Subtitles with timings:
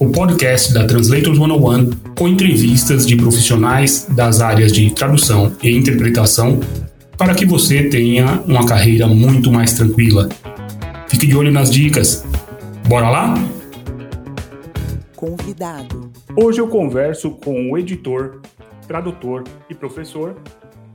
[0.00, 6.60] o podcast da Translators 101 com entrevistas de profissionais das áreas de tradução e interpretação
[7.16, 10.28] para que você tenha uma carreira muito mais tranquila.
[11.08, 12.24] Fique de olho nas dicas.
[12.86, 13.34] Bora lá?
[15.16, 16.12] Convidado.
[16.36, 18.40] Hoje eu converso com o editor,
[18.86, 20.36] tradutor e professor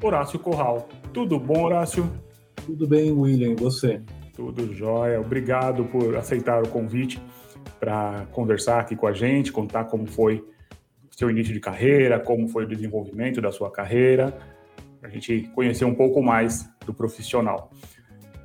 [0.01, 0.87] Horácio Corral.
[1.11, 2.09] Tudo bom, Horácio?
[2.65, 3.99] Tudo bem, William, e você?
[4.33, 5.19] Tudo jóia.
[5.19, 7.21] Obrigado por aceitar o convite
[7.79, 10.43] para conversar aqui com a gente, contar como foi
[11.11, 14.35] seu início de carreira, como foi o desenvolvimento da sua carreira,
[15.01, 17.71] a gente conhecer um pouco mais do profissional.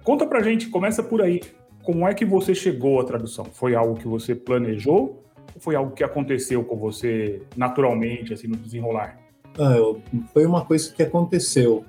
[0.04, 1.40] Conta pra gente, começa por aí.
[1.82, 3.44] Como é que você chegou à tradução?
[3.46, 8.56] Foi algo que você planejou ou foi algo que aconteceu com você naturalmente, assim, no
[8.56, 9.18] desenrolar?
[9.58, 10.00] Ah, eu,
[10.32, 11.84] foi uma coisa que aconteceu.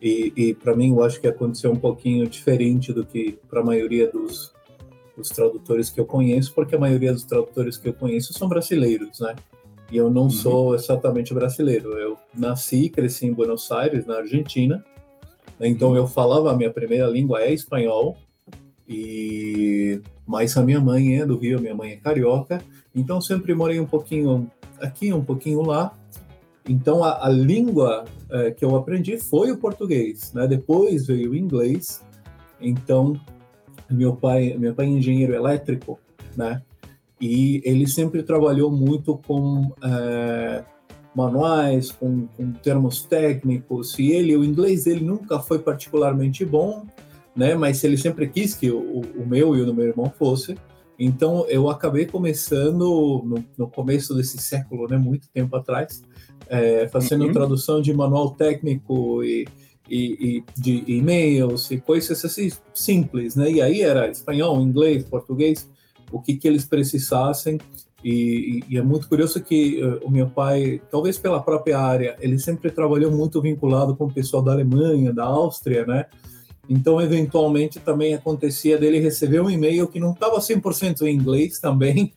[0.00, 3.64] E, e para mim, eu acho que aconteceu um pouquinho diferente do que para a
[3.64, 4.54] maioria dos,
[5.20, 9.20] dos tradutores que eu conheço, porque a maioria dos tradutores que eu conheço são brasileiros,
[9.20, 9.36] né?
[9.90, 10.30] E eu não uhum.
[10.30, 11.90] sou exatamente brasileiro.
[11.92, 14.84] Eu nasci e cresci em Buenos Aires, na Argentina.
[15.60, 18.16] Então eu falava, a minha primeira língua é espanhol,
[18.88, 22.62] e mas a minha mãe é do Rio, minha mãe é carioca.
[22.94, 25.94] Então sempre morei um pouquinho aqui, um pouquinho lá.
[26.68, 30.46] Então, a, a língua é, que eu aprendi foi o português, né?
[30.46, 32.00] Depois veio o inglês.
[32.60, 33.18] Então,
[33.90, 35.98] meu pai, meu pai é engenheiro elétrico,
[36.36, 36.62] né?
[37.20, 40.64] E ele sempre trabalhou muito com é,
[41.14, 43.98] manuais, com, com, termos técnicos.
[43.98, 46.86] E ele, o inglês dele nunca foi particularmente bom,
[47.36, 47.54] né?
[47.54, 50.56] Mas ele sempre quis que o, o meu e o do meu irmão fosse.
[50.98, 54.96] Então, eu acabei começando no, no começo desse século, né?
[54.96, 56.02] Muito tempo atrás
[56.50, 57.32] é, fazendo uhum.
[57.32, 59.46] tradução de manual técnico e,
[59.90, 63.50] e, e de e-mails e coisas assim simples, né?
[63.50, 65.68] E aí era espanhol, inglês, português,
[66.12, 67.58] o que que eles precisassem.
[68.02, 72.38] E, e, é muito curioso que uh, o meu pai, talvez pela própria área, ele
[72.38, 76.06] sempre trabalhou muito vinculado com o pessoal da Alemanha, da Áustria, né?
[76.68, 82.14] Então, eventualmente, também acontecia dele receber um e-mail que não estava 100% em inglês também,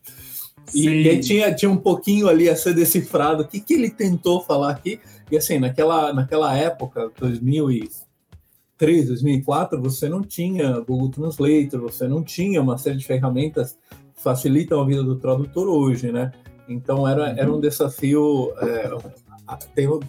[0.72, 3.42] e, e aí tinha, tinha um pouquinho ali a ser decifrado.
[3.42, 5.00] O que, que ele tentou falar aqui?
[5.30, 12.62] E assim, naquela, naquela época, 2003, 2004, você não tinha Google Translator, você não tinha
[12.62, 13.76] uma série de ferramentas
[14.14, 16.32] que facilitam a vida do tradutor hoje, né?
[16.68, 18.90] Então era, era um desafio é,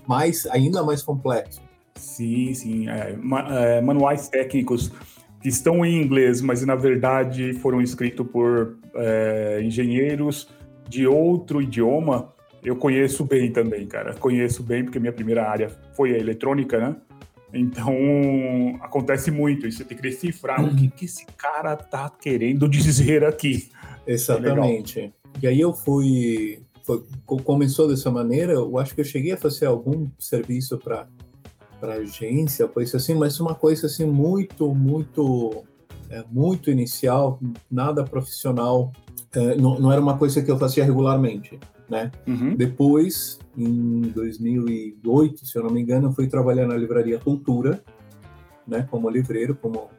[0.07, 1.61] mais, ainda mais complexo.
[1.95, 2.89] Sim, sim.
[2.89, 3.17] É,
[3.49, 4.91] é, manuais técnicos
[5.45, 10.50] que estão em inglês, mas na verdade foram escritos por é, engenheiros
[10.89, 12.33] de outro idioma,
[12.63, 14.16] eu conheço bem também, cara.
[14.16, 16.95] Conheço bem, porque minha primeira área foi a eletrônica, né?
[17.53, 17.94] Então,
[18.81, 19.67] acontece muito.
[19.67, 20.72] E você tem que decifrar uhum.
[20.72, 23.69] o que, que esse cara tá querendo dizer aqui.
[24.07, 25.00] Exatamente.
[25.00, 25.11] É
[25.44, 27.03] e aí eu fui, foi,
[27.44, 31.07] Começou dessa maneira, eu acho que eu cheguei a fazer algum serviço para
[31.80, 35.63] para agência, coisa assim, mas uma coisa assim muito, muito,
[36.09, 38.91] é, muito inicial, nada profissional.
[39.34, 41.59] É, não, não, era uma coisa que eu fazia regularmente,
[41.90, 42.12] né?
[42.28, 42.56] Uhum.
[42.56, 47.84] Depois, em 2008, se eu não me engano, eu fui trabalhar na livraria Cultura,
[48.68, 48.88] né?
[48.90, 49.90] Como livreiro, como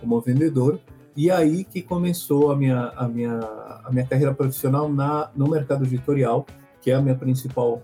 [0.00, 0.78] como vendedor.
[1.16, 3.38] E aí que começou a minha a minha
[3.84, 6.46] a minha carreira profissional na no mercado editorial,
[6.80, 7.82] que é a minha principal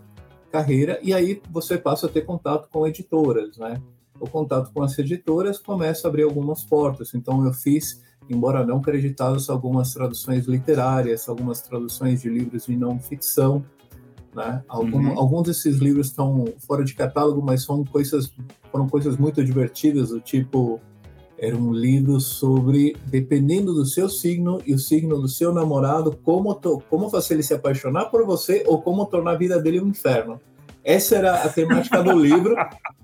[0.52, 3.80] carreira, e aí você passa a ter contato com editoras, né?
[4.20, 7.14] O contato com as editoras começa a abrir algumas portas.
[7.14, 13.00] Então, eu fiz, embora não creditados, algumas traduções literárias, algumas traduções de livros de não
[13.00, 13.64] ficção.
[14.32, 14.62] Né?
[14.68, 15.18] Algum, uhum.
[15.18, 18.32] Alguns desses livros estão fora de catálogo, mas são coisas,
[18.70, 20.80] foram coisas muito divertidas, do tipo
[21.42, 26.54] era um livro sobre, dependendo do seu signo e o signo do seu namorado, como,
[26.54, 29.88] to, como fazer ele se apaixonar por você ou como tornar a vida dele um
[29.88, 30.40] inferno.
[30.84, 32.56] Essa era a temática do livro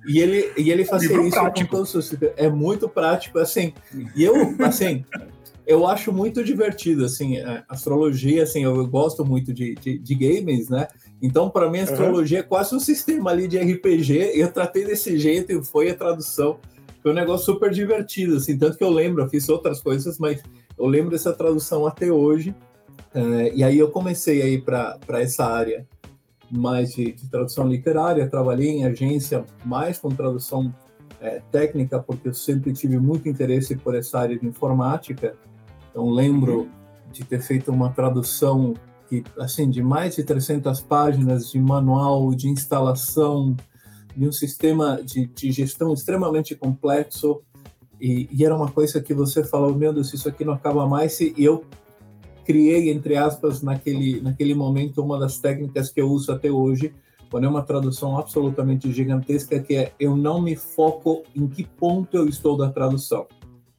[0.07, 1.71] e ele e ele fazia livro isso prático.
[1.71, 3.73] com todos os é muito prático assim.
[4.17, 5.05] E eu assim,
[5.67, 7.37] eu acho muito divertido assim,
[7.69, 10.89] astrologia assim, eu gosto muito de, de, de games, né?
[11.21, 12.45] Então, para mim, a astrologia uhum.
[12.45, 14.33] é quase um sistema ali de RPG.
[14.35, 16.59] Eu tratei desse jeito e foi a tradução
[17.03, 20.43] foi um negócio super divertido, assim, tanto que eu lembro, eu fiz outras coisas, mas
[20.77, 22.55] eu lembro dessa tradução até hoje.
[23.15, 25.87] Uh, e aí eu comecei a ir para essa área
[26.51, 30.75] mais de, de, tradução literária, trabalhei em agência mais com tradução
[31.21, 35.35] é, técnica, porque eu sempre tive muito interesse por essa área de informática.
[35.91, 36.69] Então, lembro uhum.
[37.13, 38.75] de ter feito uma tradução
[39.09, 43.57] que, assim, de mais de 300 páginas de manual de instalação
[44.15, 47.41] de um sistema de, de gestão extremamente complexo.
[48.01, 51.21] E, e, era uma coisa que você falou, meu Deus, isso aqui não acaba mais.
[51.21, 51.65] E eu
[52.49, 56.95] criei, entre aspas, naquele, naquele momento, uma das técnicas que eu uso até hoje,
[57.31, 62.17] quando é uma tradução absolutamente gigantesca, que é eu não me foco em que ponto
[62.17, 63.27] eu estou da tradução.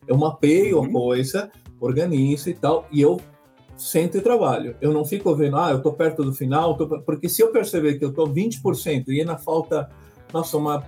[0.07, 0.85] Eu mapeio uhum.
[0.85, 3.19] a coisa, organizo e tal, e eu
[3.75, 4.75] sento e trabalho.
[4.79, 8.05] Eu não fico vendo, ah, eu estou perto do final, porque se eu perceber que
[8.05, 9.89] eu estou 20% e ainda falta,
[10.31, 10.87] nossa, uma,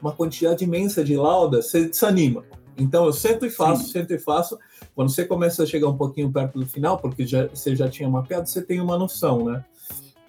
[0.00, 2.44] uma quantidade imensa de lauda, você desanima.
[2.80, 3.92] Então eu sento e faço, Sim.
[3.92, 4.58] sento e faço.
[4.94, 8.08] Quando você começa a chegar um pouquinho perto do final, porque já, você já tinha
[8.08, 9.64] mapeado, você tem uma noção, né?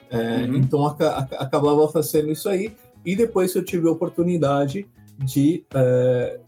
[0.10, 0.56] É, uhum.
[0.58, 2.76] Então a, a, acabava fazendo isso aí.
[3.06, 4.86] E depois eu tive a oportunidade
[5.18, 6.40] de é,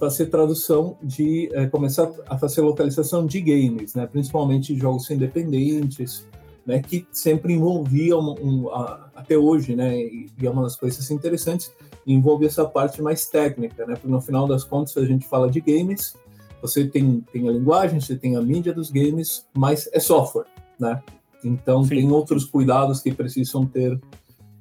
[0.00, 4.06] fazer tradução, de é, começar a fazer localização de games, né?
[4.06, 6.26] principalmente jogos independentes,
[6.66, 6.82] né?
[6.82, 9.96] que sempre envolviam, um, um, a, até hoje, né?
[9.98, 11.72] e, e é uma das coisas interessantes,
[12.06, 13.94] envolve essa parte mais técnica, né?
[13.94, 16.16] Porque no final das contas a gente fala de games,
[16.62, 20.46] você tem, tem a linguagem, você tem a mídia dos games, mas é software,
[20.78, 21.02] né?
[21.44, 21.90] Então Sim.
[21.90, 23.98] tem outros cuidados que precisam ter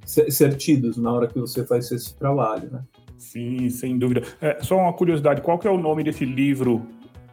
[0.05, 2.83] ser tidos na hora que você faz esse trabalho, né?
[3.17, 4.23] Sim, sem dúvida.
[4.41, 6.87] É, só uma curiosidade, qual que é o nome desse livro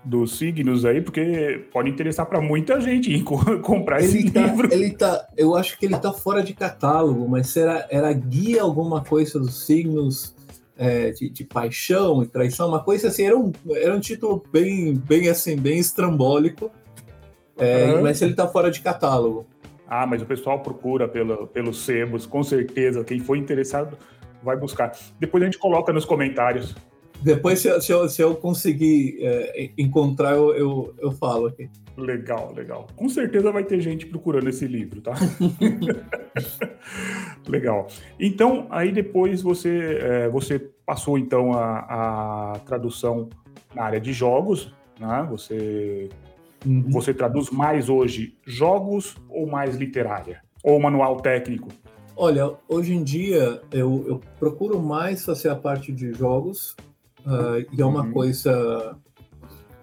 [0.06, 3.20] dos signos aí, porque pode interessar para muita gente
[3.62, 4.72] comprar ele esse tá, livro.
[4.72, 9.02] Ele tá, eu acho que ele tá fora de catálogo, mas era, era guia alguma
[9.02, 10.34] coisa dos signos
[10.78, 14.94] é, de, de, paixão e traição, uma coisa assim, era um, era um título bem,
[14.94, 16.70] bem assim, bem estrambólico,
[17.58, 18.02] é, uhum.
[18.02, 19.46] mas ele tá fora de catálogo.
[19.88, 23.04] Ah, mas o pessoal procura pelo, pelos sebos, com certeza.
[23.04, 23.96] Quem for interessado
[24.42, 24.92] vai buscar.
[25.18, 26.74] Depois a gente coloca nos comentários.
[27.22, 31.68] Depois, se eu, se eu, se eu conseguir é, encontrar, eu, eu, eu, falo aqui.
[31.96, 32.86] Legal, legal.
[32.94, 35.14] Com certeza vai ter gente procurando esse livro, tá?
[37.48, 37.86] legal.
[38.20, 43.28] Então, aí depois você, é, você passou então a, a, tradução
[43.74, 45.26] na área de jogos, né?
[45.30, 46.08] Você,
[46.64, 46.84] uhum.
[46.90, 50.42] você traduz mais hoje jogos ou mais literária?
[50.62, 51.68] Ou manual técnico?
[52.18, 56.74] Olha, hoje em dia eu, eu procuro mais fazer a parte de jogos,
[57.26, 58.12] Uh, e é uma uhum.
[58.12, 58.96] coisa,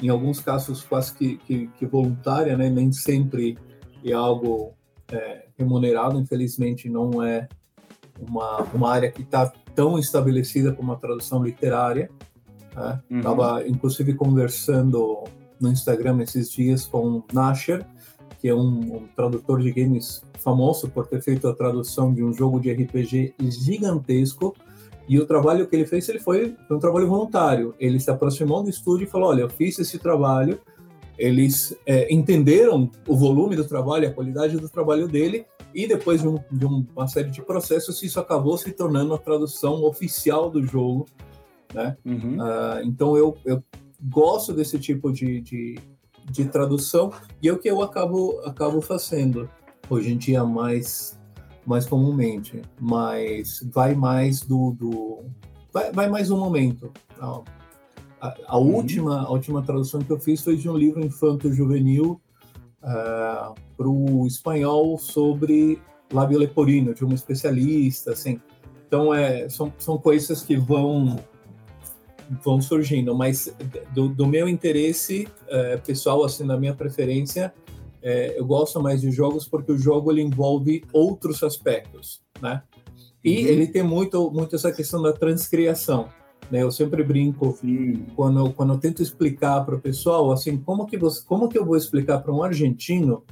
[0.01, 2.69] em alguns casos, quase que, que, que, voluntária, né?
[2.69, 3.57] Nem sempre
[4.03, 4.73] é algo
[5.11, 7.47] é, remunerado, infelizmente não é
[8.19, 12.09] uma, uma área que está tão estabelecida como a tradução literária.
[13.09, 13.65] Estava, né?
[13.65, 13.67] uhum.
[13.67, 15.25] inclusive, conversando
[15.59, 17.85] no Instagram esses dias com Nasher,
[18.39, 22.33] que é um, um, tradutor de games famoso por ter feito a tradução de um
[22.33, 24.55] jogo de RPG gigantesco
[25.07, 27.75] e o trabalho que ele fez, ele foi, um trabalho voluntário.
[27.79, 30.59] Ele se aproximou do estúdio e falou: Olha, eu fiz esse trabalho.
[31.17, 36.27] Eles é, entenderam o volume do trabalho, a qualidade do trabalho dele, e depois de,
[36.27, 41.05] um, de uma série de processos, isso acabou se tornando a tradução oficial do jogo.
[41.73, 41.97] Né?
[42.05, 42.37] Uhum.
[42.37, 43.63] Uh, então eu, eu
[44.01, 45.79] gosto desse tipo de, de,
[46.29, 47.11] de, tradução
[47.41, 49.49] e é o que eu acabo, acabo fazendo
[49.89, 51.19] hoje em dia mais
[51.65, 55.23] mais comumente, mas vai mais do, do
[55.71, 56.91] vai, vai, mais um momento.
[57.19, 57.41] A,
[58.21, 58.75] a, a uhum.
[58.75, 62.21] última a última tradução que eu fiz foi de um livro infanto juvenil
[62.81, 68.39] uh, eh, para o espanhol sobre lábio leporino de uma especialista, assim.
[68.87, 71.17] Então é são, são coisas que vão
[72.43, 73.53] vão surgindo, mas
[73.93, 77.53] do, do meu interesse uh, pessoal, assim, da minha preferência,
[78.03, 82.61] é, eu gosto mais de jogos porque o jogo ele envolve outros aspectos, né?
[83.23, 83.47] E uhum.
[83.47, 86.09] ele tem muito, muito essa questão da transcriação.
[86.51, 86.61] Né?
[86.61, 87.57] Eu sempre brinco
[88.13, 91.65] quando, quando eu tento explicar para o pessoal assim como que você, como que eu
[91.65, 93.23] vou explicar para um argentino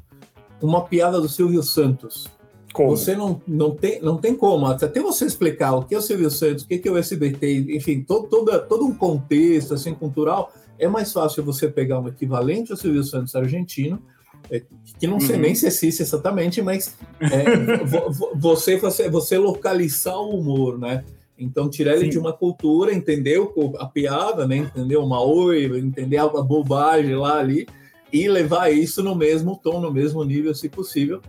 [0.62, 2.30] uma piada do Silvio Santos.
[2.72, 2.92] Como?
[2.92, 6.32] Você não, não, tem, não tem como, até você explicar o que é o Silvio
[6.32, 10.88] Santos, o que é o SBT, enfim, todo, todo, todo um contexto assim, cultural, é
[10.88, 14.21] mais fácil você pegar um equivalente ao Silvio Santos argentino é,
[15.00, 15.42] que não sei uhum.
[15.42, 17.84] nem se existe exatamente, mas é,
[18.36, 21.04] você, você, você localizar o humor, né?
[21.38, 22.10] Então, tirar ele Sim.
[22.12, 23.42] de uma cultura, entender
[23.80, 24.58] a piada, né?
[24.58, 27.68] entender uma oi, entender a bobagem lá ali,
[28.14, 31.20] e levar isso no mesmo tom, no mesmo nível, se possível,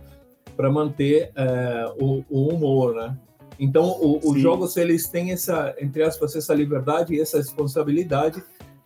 [0.55, 3.17] para manter é, o, o, humor, né?
[3.57, 8.43] Então, o, os jogos, eles têm essa, entre aspas, essa liberdade e essa responsabilidade,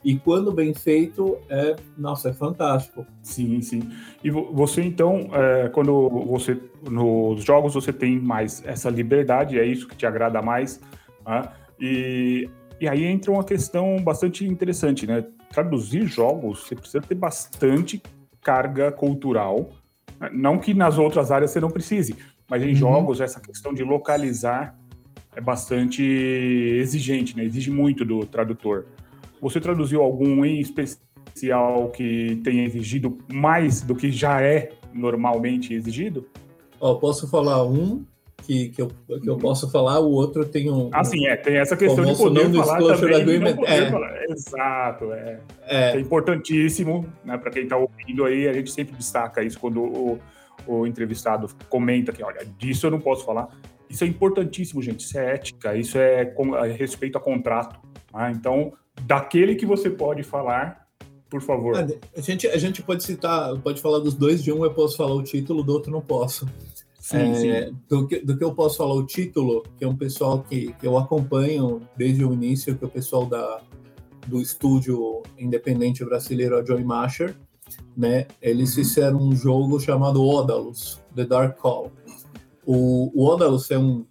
[0.08, 3.06] E quando bem feito, é, nossa, é fantástico.
[3.22, 3.92] Sim, sim.
[4.24, 6.58] E você então, é, quando você
[6.90, 10.80] nos jogos você tem mais essa liberdade, é isso que te agrada mais,
[11.26, 11.50] né?
[11.78, 12.50] e,
[12.80, 15.26] e aí entra uma questão bastante interessante, né?
[15.52, 18.02] Traduzir jogos, você precisa ter bastante
[18.42, 19.72] carga cultural,
[20.32, 22.16] não que nas outras áreas você não precise,
[22.50, 22.76] mas em uhum.
[22.76, 24.74] jogos essa questão de localizar
[25.36, 27.44] é bastante exigente, né?
[27.44, 28.86] Exige muito do tradutor.
[29.42, 36.26] Você traduziu algum em especial que tenha exigido mais do que já é normalmente exigido?
[36.80, 38.06] Ó, posso falar um
[38.44, 38.88] que, que, eu,
[39.22, 40.90] que eu posso falar, o outro tem um.
[40.94, 41.36] Ah, sim, é.
[41.36, 43.56] Tem essa questão de poder falar também.
[43.56, 43.92] Poder é.
[43.92, 44.24] Falar.
[44.30, 45.40] Exato, é.
[45.64, 45.92] é.
[45.92, 47.38] é importantíssimo, né?
[47.38, 50.20] Para quem está ouvindo aí, a gente sempre destaca isso quando o,
[50.66, 53.50] o entrevistado comenta que, olha, disso eu não posso falar.
[53.90, 55.02] Isso é importantíssimo, gente.
[55.02, 57.80] Isso é ética, isso é, com, é respeito a contrato.
[58.12, 58.32] Tá?
[58.32, 58.74] Então,
[59.08, 60.86] daquele que você pode falar,
[61.30, 61.76] por favor.
[61.76, 65.16] A gente, a gente pode citar, pode falar dos dois, de um eu posso falar
[65.16, 66.46] o título, do outro não posso.
[67.00, 67.78] Sim, é, sim.
[67.88, 70.86] Do, que, do que eu posso falar o título, que é um pessoal que, que
[70.86, 73.62] eu acompanho desde o início, que é o pessoal da,
[74.28, 77.34] do estúdio independente brasileiro, a Joy Masher,
[77.96, 78.28] né?
[78.42, 78.84] Eles uhum.
[78.84, 81.94] fizeram um jogo chamado Odalus, The Dark Call.
[82.66, 84.06] O, o Odalus é um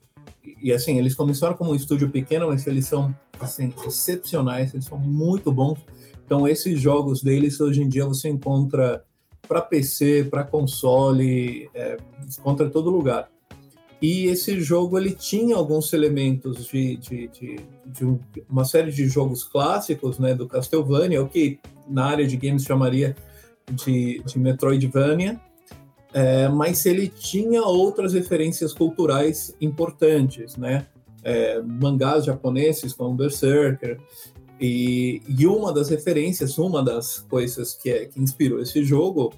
[0.63, 4.99] e assim, eles começaram como um estúdio pequeno, mas eles são assim, excepcionais, eles são
[4.99, 5.79] muito bons.
[6.25, 9.05] Então, esses jogos deles, hoje em dia, você encontra
[9.47, 11.97] para PC, para console, é,
[12.39, 13.31] encontra em todo lugar.
[14.01, 19.09] E esse jogo ele tinha alguns elementos de, de, de, de um, uma série de
[19.09, 23.17] jogos clássicos, né, do Castlevania, o que na área de games chamaria
[23.71, 25.41] de, de Metroidvania,
[26.13, 30.87] é, mas ele tinha outras referências culturais importantes, né?
[31.29, 33.99] É, mangás japoneses como Berserker,
[34.61, 39.35] e, e, uma das referências, uma das coisas que, é, que inspirou esse jogo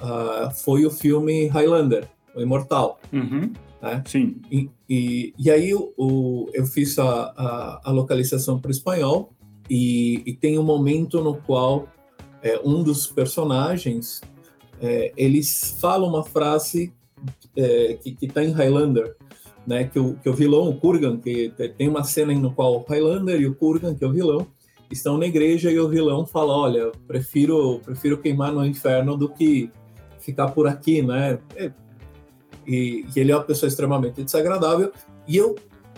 [0.00, 3.00] uh, foi o filme Highlander, o Imortal.
[3.12, 3.52] Uhum.
[3.80, 4.02] Né?
[4.06, 4.36] Sim.
[4.50, 9.32] E, e, e aí o, eu fiz a, a, a localização para o espanhol
[9.68, 11.88] e, e, tem um momento no qual
[12.42, 14.20] é, um dos personagens
[14.80, 16.92] é, eles falam uma frase
[17.56, 19.16] é, que está em Highlander,
[19.66, 22.84] né, que, o, que o vilão, o Kurgan, que tem uma cena no qual o
[22.88, 24.46] Highlander e o Kurgan, que é o vilão,
[24.90, 29.70] estão na igreja e o vilão fala, olha, prefiro prefiro queimar no inferno do que
[30.18, 31.38] ficar por aqui, né?
[32.66, 34.92] E, e ele é uma pessoa extremamente desagradável.
[35.28, 35.54] E eu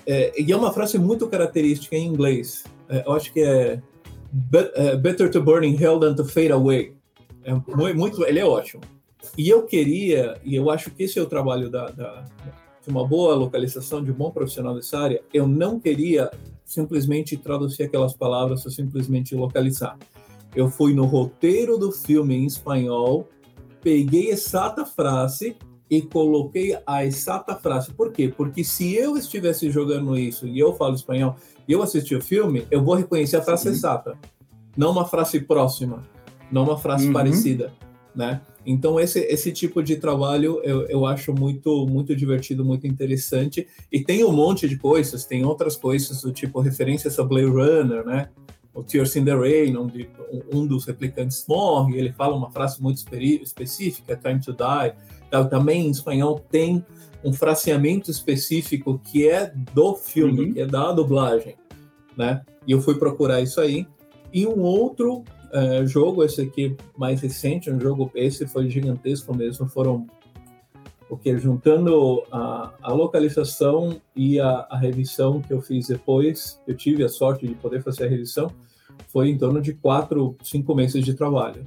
[0.07, 2.65] é, e é uma frase muito característica em inglês.
[2.89, 3.81] É, eu acho que é,
[4.75, 6.95] é Better to burn in hell than to fade away.
[7.45, 7.53] É
[7.95, 8.83] muito, ele é ótimo.
[9.37, 12.25] E eu queria, e eu acho que esse é o trabalho da, da,
[12.85, 16.31] de uma boa localização, de um bom profissional dessa área, eu não queria
[16.65, 19.97] simplesmente traduzir aquelas palavras ou simplesmente localizar.
[20.55, 23.29] Eu fui no roteiro do filme em espanhol,
[23.81, 25.57] peguei exata frase
[25.89, 27.93] e coloquei a exata frase.
[27.93, 28.33] Por quê?
[28.35, 31.37] Porque se eu estivesse jogando isso e eu falo espanhol
[31.69, 34.19] e eu assistir o filme, eu vou reconhecer a frase exata,
[34.77, 36.03] não uma frase próxima
[36.53, 37.15] não uma frase uhum.
[37.15, 37.73] parecida,
[38.15, 38.41] né?
[38.65, 44.01] Então esse, esse tipo de trabalho eu, eu acho muito muito divertido, muito interessante e
[44.01, 48.29] tem um monte de coisas, tem outras coisas do tipo referências a Blade Runner, né?
[48.75, 50.09] O Tears in the Rain, onde
[50.53, 53.05] um dos replicantes morre, ele fala uma frase muito
[53.43, 54.95] específica, Time to Die.
[55.51, 56.83] Também em espanhol tem
[57.23, 60.53] um fraseamento específico que é do filme, uhum.
[60.55, 61.55] que é da dublagem,
[62.17, 62.43] né?
[62.67, 63.87] E eu fui procurar isso aí.
[64.33, 69.69] E um outro uh, jogo, esse aqui mais recente, um jogo, esse foi gigantesco mesmo,
[69.69, 70.07] foram
[71.09, 77.05] porque juntando a, a localização e a, a, revisão que eu fiz depois, eu tive
[77.05, 78.51] a sorte de poder fazer a revisão,
[79.09, 81.67] foi em torno de quatro, cinco meses de trabalho.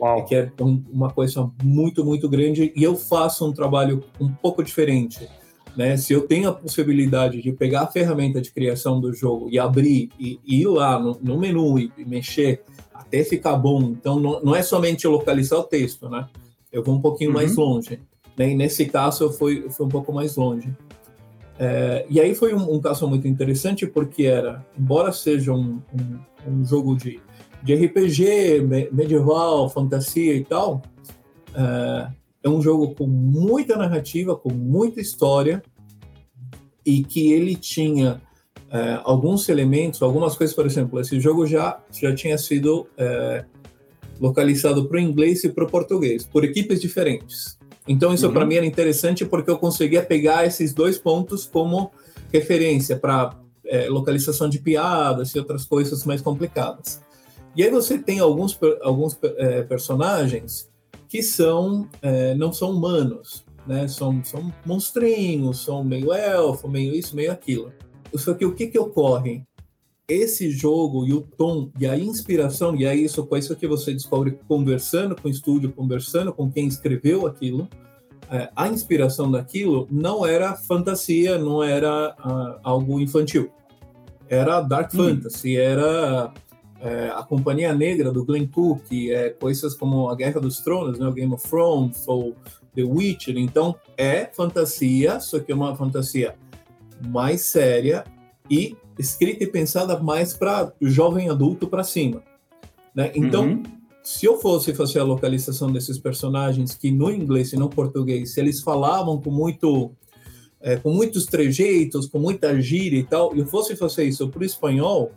[0.00, 0.24] Uau.
[0.24, 2.72] Que é um, uma coisa muito, muito grande.
[2.74, 5.28] E eu faço um trabalho um pouco diferente.
[5.76, 5.96] Né?
[5.98, 10.08] Se eu tenho a possibilidade de pegar a ferramenta de criação do jogo e abrir
[10.18, 12.62] e, e ir lá no, no menu e, e mexer
[12.94, 13.82] até ficar bom.
[13.82, 16.28] Então, não, não é somente localizar o texto, né?
[16.72, 17.36] Eu vou um pouquinho uhum.
[17.36, 18.00] mais longe.
[18.38, 18.50] Né?
[18.50, 20.72] E nesse caso, eu fui, eu fui um pouco mais longe.
[21.58, 26.18] É, e aí foi um, um, caso muito interessante, porque era, embora seja um, um,
[26.50, 27.20] um jogo de,
[27.62, 30.82] de RPG, me, medieval, fantasia e tal,
[31.54, 32.08] é,
[32.44, 35.62] é um jogo com muita narrativa, com muita história,
[36.84, 38.20] e que ele tinha
[38.74, 43.44] é, alguns elementos, algumas coisas, por exemplo, esse jogo já, já tinha sido é,
[44.20, 47.56] localizado para o inglês e para o português, por equipes diferentes.
[47.86, 48.32] Então, isso uhum.
[48.32, 51.92] para mim era interessante porque eu conseguia pegar esses dois pontos como
[52.32, 57.00] referência para é, localização de piadas e outras coisas mais complicadas.
[57.54, 60.68] E aí você tem alguns, alguns é, personagens
[61.08, 63.86] que são é, não são humanos, né?
[63.86, 67.72] São, são monstrinhos, são meio elfo, meio isso, meio aquilo.
[68.14, 69.44] Só que o que, que ocorre?
[70.06, 73.92] Esse jogo e o tom e a inspiração, e é isso, com isso que você
[73.92, 77.68] descobre conversando com o estúdio, conversando com quem escreveu aquilo,
[78.30, 83.50] é, a inspiração daquilo não era fantasia, não era uh, algo infantil.
[84.28, 84.98] Era dark hum.
[84.98, 86.32] fantasy, era
[86.80, 91.06] é, a Companhia Negra do Glenn Cook, é, coisas como a Guerra dos Tronos, né,
[91.06, 92.34] o Game of Thrones ou
[92.74, 93.38] The Witcher.
[93.38, 96.34] Então é fantasia, só que é uma fantasia
[97.06, 98.04] mais séria
[98.50, 102.22] e escrita e pensada mais para jovem adulto para cima.
[102.94, 103.10] Né?
[103.14, 103.62] Então uhum
[104.04, 108.40] se eu fosse fazer a localização desses personagens que no inglês e no português, se
[108.40, 109.92] eles falavam com muito
[110.60, 114.40] é, com muitos trejeitos, com muita gíria e tal, e eu fosse fazer isso para
[114.40, 115.10] o espanhol,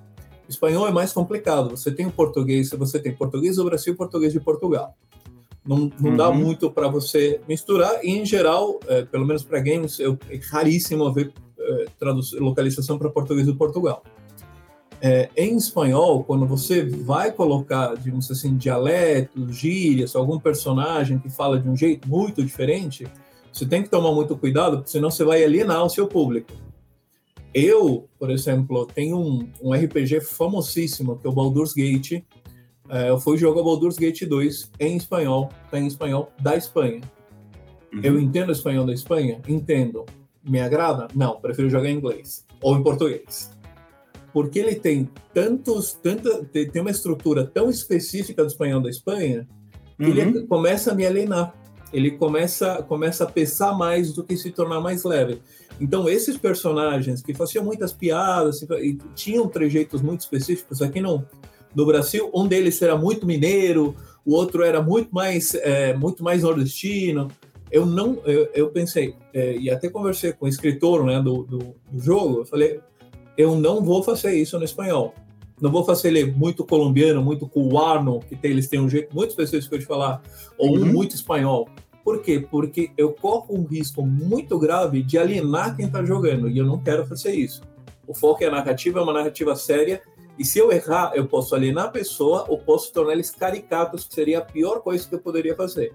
[0.47, 1.69] o espanhol é mais complicado.
[1.71, 4.95] Você tem o português, você tem português do Brasil português de Portugal.
[5.65, 6.17] Não, não uhum.
[6.17, 10.39] dá muito para você misturar, e em geral, é, pelo menos para games, eu, é
[10.49, 11.33] raríssimo ver
[12.39, 14.03] localização para português de Portugal.
[14.99, 21.59] É, em espanhol, quando você vai colocar, digamos assim, dialetos, gírias, algum personagem que fala
[21.59, 23.07] de um jeito muito diferente,
[23.53, 26.51] você tem que tomar muito cuidado, porque senão você vai alienar o seu público.
[27.53, 32.23] Eu, por exemplo, tenho um, um RPG famosíssimo, que é o Baldur's Gate.
[32.89, 37.01] É, eu fui jogar Baldur's Gate 2 em espanhol, tá em espanhol da Espanha.
[37.93, 38.01] Uhum.
[38.03, 39.41] Eu entendo o espanhol da Espanha?
[39.47, 40.05] Entendo.
[40.47, 41.07] Me agrada?
[41.13, 43.57] Não, prefiro jogar em inglês ou em português
[44.37, 49.47] porque ele tem tantos, tanta, tem uma estrutura tão específica do espanhol da Espanha
[49.97, 50.11] que uhum.
[50.11, 51.55] ele começa a me alienar.
[51.91, 55.41] Ele começa, começa a pesar mais do que se tornar mais leve.
[55.81, 61.25] Então, esses personagens que faziam muitas piadas e tinham trejeitos muito específicos, aqui no,
[61.73, 66.43] no Brasil, um deles era muito mineiro, o outro era muito mais, é, muito mais
[66.43, 67.29] nordestino.
[67.71, 71.75] Eu não, eu, eu pensei, é, e até conversei com o escritor né, do, do,
[71.91, 72.79] do jogo, eu falei,
[73.37, 75.13] eu não vou fazer isso no espanhol.
[75.59, 79.31] Não vou fazer ele muito colombiano, muito cubano, que tem, eles têm um jeito muito
[79.31, 80.21] específico de falar,
[80.57, 80.83] ou uhum.
[80.83, 81.67] um muito espanhol.
[82.03, 82.39] Por quê?
[82.49, 86.79] Porque eu corro um risco muito grave de alienar quem está jogando, e eu não
[86.79, 87.61] quero fazer isso.
[88.07, 90.01] O foco é a narrativa, é uma narrativa séria,
[90.39, 94.13] e se eu errar, eu posso alienar a pessoa ou posso tornar eles caricatos, que
[94.13, 95.93] seria a pior coisa que eu poderia fazer.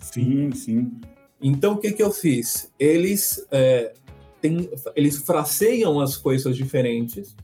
[0.00, 0.92] Sim, sim.
[1.40, 2.72] Então, o que, que eu fiz?
[2.78, 3.92] Eles é,
[4.40, 7.36] tem, eles fraseiam as coisas diferentes,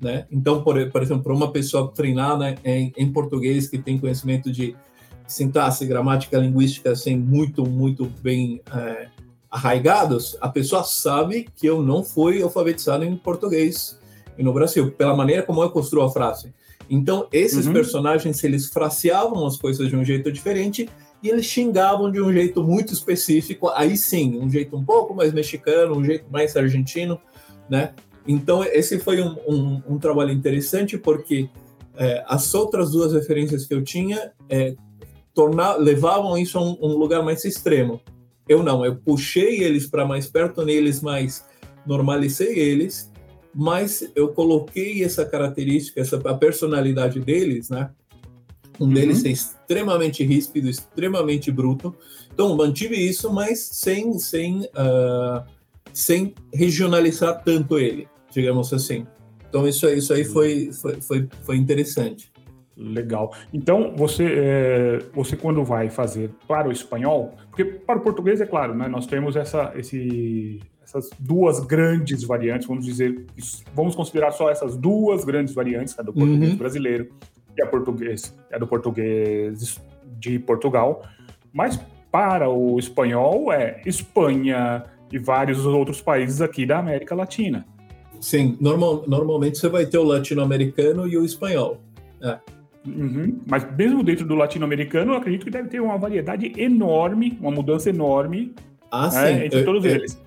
[0.00, 0.26] né?
[0.30, 4.76] Então, por, por exemplo, para uma pessoa treinada em, em, português que tem conhecimento de
[5.26, 9.08] sintaxe, gramática, linguística, assim, muito, muito bem é,
[9.50, 13.98] arraigados, a pessoa sabe que eu não fui alfabetizado em português
[14.36, 16.52] e no Brasil, pela maneira como eu construo a frase.
[16.90, 17.72] Então, esses uhum.
[17.72, 20.88] personagens, eles fraseavam as coisas de um jeito diferente
[21.24, 25.32] e eles xingavam de um jeito muito específico, aí sim, um jeito um pouco mais
[25.32, 27.18] mexicano, um jeito mais argentino,
[27.68, 27.94] né?
[28.28, 31.48] Então, esse foi um, um, um trabalho interessante, porque
[31.96, 34.74] é, as outras duas referências que eu tinha é,
[35.32, 38.02] tornar, levavam isso a um, um lugar mais extremo.
[38.46, 41.42] Eu não, eu puxei eles para mais perto neles, mas
[41.86, 43.10] normalicei eles,
[43.54, 47.90] mas eu coloquei essa característica, essa a personalidade deles, né?
[48.80, 48.92] Um uhum.
[48.92, 51.94] deles é extremamente ríspido, extremamente bruto.
[52.32, 55.44] Então, mantive isso, mas sem, sem, uh,
[55.92, 59.06] sem regionalizar tanto ele, digamos assim.
[59.48, 62.32] Então, isso, isso aí foi, foi, foi, foi interessante.
[62.76, 63.32] Legal.
[63.52, 68.46] Então, você, é, você quando vai fazer para o espanhol, porque para o português, é
[68.46, 73.24] claro, né, nós temos essa, esse, essas duas grandes variantes, vamos dizer,
[73.72, 76.56] vamos considerar só essas duas grandes variantes, a do português uhum.
[76.56, 77.10] brasileiro
[77.54, 79.80] que é português, é do português
[80.18, 81.02] de Portugal,
[81.52, 81.78] mas
[82.10, 87.66] para o espanhol é Espanha e vários outros países aqui da América Latina.
[88.20, 91.80] Sim, normal, normalmente você vai ter o latino-americano e o espanhol.
[92.22, 92.38] É.
[92.86, 93.40] Uhum.
[93.46, 97.90] Mas mesmo dentro do latino-americano, eu acredito que deve ter uma variedade enorme, uma mudança
[97.90, 98.54] enorme
[98.90, 100.23] ah, né, entre todos eles.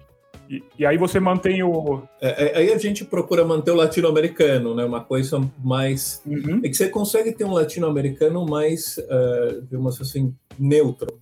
[0.49, 2.03] E, e, aí você mantém o.
[2.21, 4.85] É, é, aí a gente procura manter o latino-americano, né?
[4.85, 6.21] Uma coisa mais.
[6.25, 6.61] Uhum.
[6.63, 11.19] É que você consegue ter um latino-americano mais, uh, digamos assim, neutro.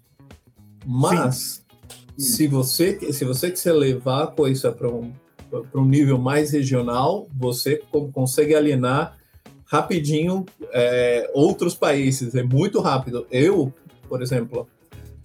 [0.85, 1.65] Mas,
[2.17, 2.23] Sim.
[2.23, 5.11] se você, se você quiser levar a coisa para um,
[5.49, 7.81] para um nível mais regional, você
[8.13, 9.17] consegue alienar
[9.65, 12.35] rapidinho é, outros países.
[12.35, 13.25] É muito rápido.
[13.31, 13.73] Eu,
[14.07, 14.67] por exemplo,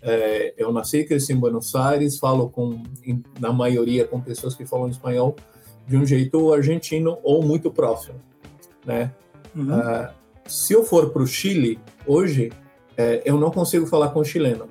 [0.03, 2.83] é, eu nasci e cresci em Buenos Aires, falo com,
[3.39, 5.37] na maioria, com pessoas que falam espanhol
[5.87, 8.17] de um jeito argentino ou muito próximo,
[8.85, 9.13] né?
[9.55, 9.77] Uhum.
[9.77, 10.09] Uh,
[10.47, 12.53] se eu for para o Chile hoje,
[12.97, 14.69] é, eu não consigo falar com chileno.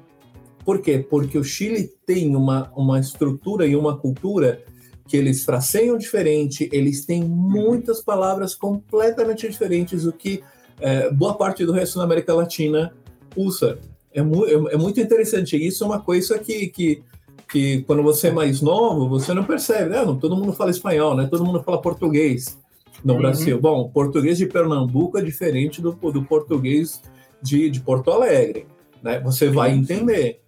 [0.63, 0.99] Por quê?
[0.99, 4.63] Porque o Chile tem uma, uma estrutura e uma cultura
[5.07, 10.43] que eles fraseiam diferente, eles têm muitas palavras completamente diferentes do que
[10.79, 12.93] é, boa parte do resto da América Latina
[13.35, 13.79] usa.
[14.13, 15.55] É, mu é, é muito interessante.
[15.55, 17.03] Isso é uma coisa que, que,
[17.51, 19.89] que, quando você é mais novo, você não percebe.
[19.89, 20.03] Né?
[20.03, 21.27] Não, todo mundo fala espanhol, né?
[21.29, 22.57] todo mundo fala português
[23.03, 23.19] no uhum.
[23.19, 23.59] Brasil.
[23.59, 27.01] Bom, o português de Pernambuco é diferente do, do português
[27.41, 28.65] de, de Porto Alegre.
[29.01, 29.19] Né?
[29.21, 30.41] Você vai entender.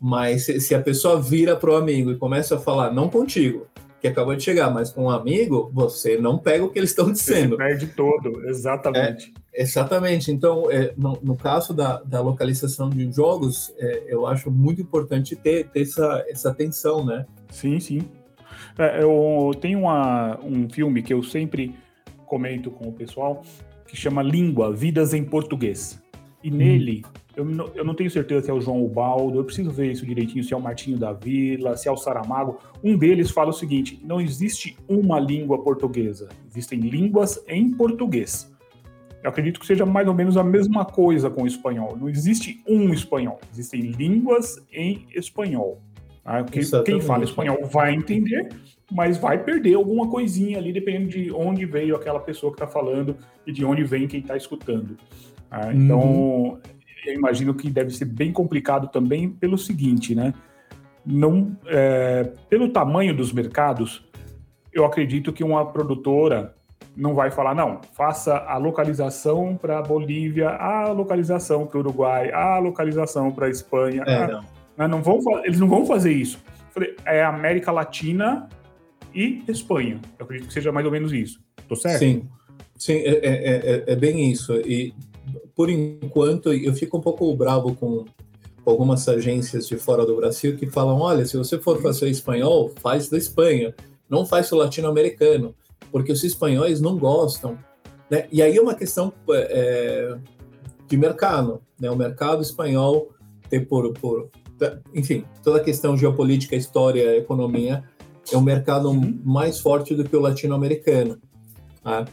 [0.00, 3.66] Mas se, se a pessoa vira para o amigo e começa a falar, não contigo,
[4.00, 7.10] que acabou de chegar, mas com um amigo, você não pega o que eles estão
[7.10, 7.56] dizendo.
[7.56, 9.32] Você perde todo, exatamente.
[9.52, 10.30] É, exatamente.
[10.30, 15.34] Então, é, no, no, caso da, da localização de jogos, é, eu acho muito importante
[15.34, 17.26] ter, ter essa, essa atenção, né?
[17.50, 18.02] Sim, sim.
[18.78, 21.74] É, eu tenho uma, um filme que eu sempre
[22.24, 23.42] comento com o pessoal,
[23.86, 26.00] que chama Língua, Vidas em Português.
[26.44, 26.56] E hum.
[26.56, 27.02] nele,
[27.38, 30.04] eu não, eu não tenho certeza se é o João Ubaldo, eu preciso ver isso
[30.04, 32.58] direitinho, se é o Martinho da Vila, se é o Saramago.
[32.82, 38.52] Um deles fala o seguinte: não existe uma língua portuguesa, existem línguas em português.
[39.22, 41.96] Eu acredito que seja mais ou menos a mesma coisa com o espanhol.
[41.96, 45.80] Não existe um espanhol, existem línguas em espanhol.
[46.24, 46.44] Tá?
[46.84, 48.48] Quem fala espanhol vai entender,
[48.90, 53.16] mas vai perder alguma coisinha ali, dependendo de onde veio aquela pessoa que está falando
[53.46, 54.96] e de onde vem quem está escutando.
[55.50, 56.58] Ah, então, uhum.
[57.06, 60.34] Eu imagino que deve ser bem complicado também pelo seguinte, né?
[61.04, 64.06] Não, é, pelo tamanho dos mercados,
[64.72, 66.54] eu acredito que uma produtora
[66.96, 72.32] não vai falar, não, faça a localização para a Bolívia, a localização para o Uruguai,
[72.32, 74.02] a localização para a Espanha.
[74.06, 74.44] É, não.
[74.76, 76.38] Não, não vão, eles não vão fazer isso.
[77.04, 78.48] É América Latina
[79.14, 80.00] e Espanha.
[80.18, 81.40] Eu acredito que seja mais ou menos isso.
[81.68, 81.98] Tô certo?
[81.98, 82.28] Sim,
[82.76, 84.54] sim, é, é, é, é bem isso.
[84.54, 84.94] E
[85.54, 88.04] por enquanto, eu fico um pouco bravo com
[88.64, 93.08] algumas agências de fora do Brasil que falam: olha, se você for fazer espanhol, faz
[93.08, 93.74] da Espanha,
[94.08, 95.54] não faz o latino-americano,
[95.90, 97.58] porque os espanhóis não gostam.
[98.10, 98.26] Né?
[98.32, 100.16] E aí é uma questão é,
[100.86, 101.60] de mercado.
[101.78, 101.90] Né?
[101.90, 103.10] O mercado espanhol
[103.48, 104.28] tem por, por.
[104.94, 107.84] Enfim, toda a questão geopolítica, história, economia,
[108.32, 109.20] é um mercado uhum.
[109.24, 111.18] mais forte do que o latino-americano.
[111.82, 112.04] Tá?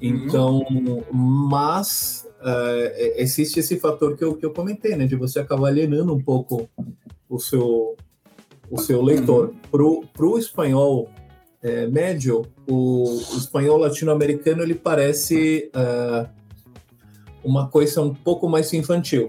[0.00, 1.02] Então, uhum.
[1.48, 6.14] mas uh, existe esse fator que eu, que eu comentei, né, de você acabar alienando
[6.14, 6.70] um pouco
[7.28, 7.96] o seu,
[8.70, 9.52] o seu leitor.
[9.72, 10.02] Uhum.
[10.12, 11.10] Para o espanhol
[11.62, 16.28] é, médio, o, o espanhol latino-americano ele parece uh,
[17.42, 19.28] uma coisa um pouco mais infantil,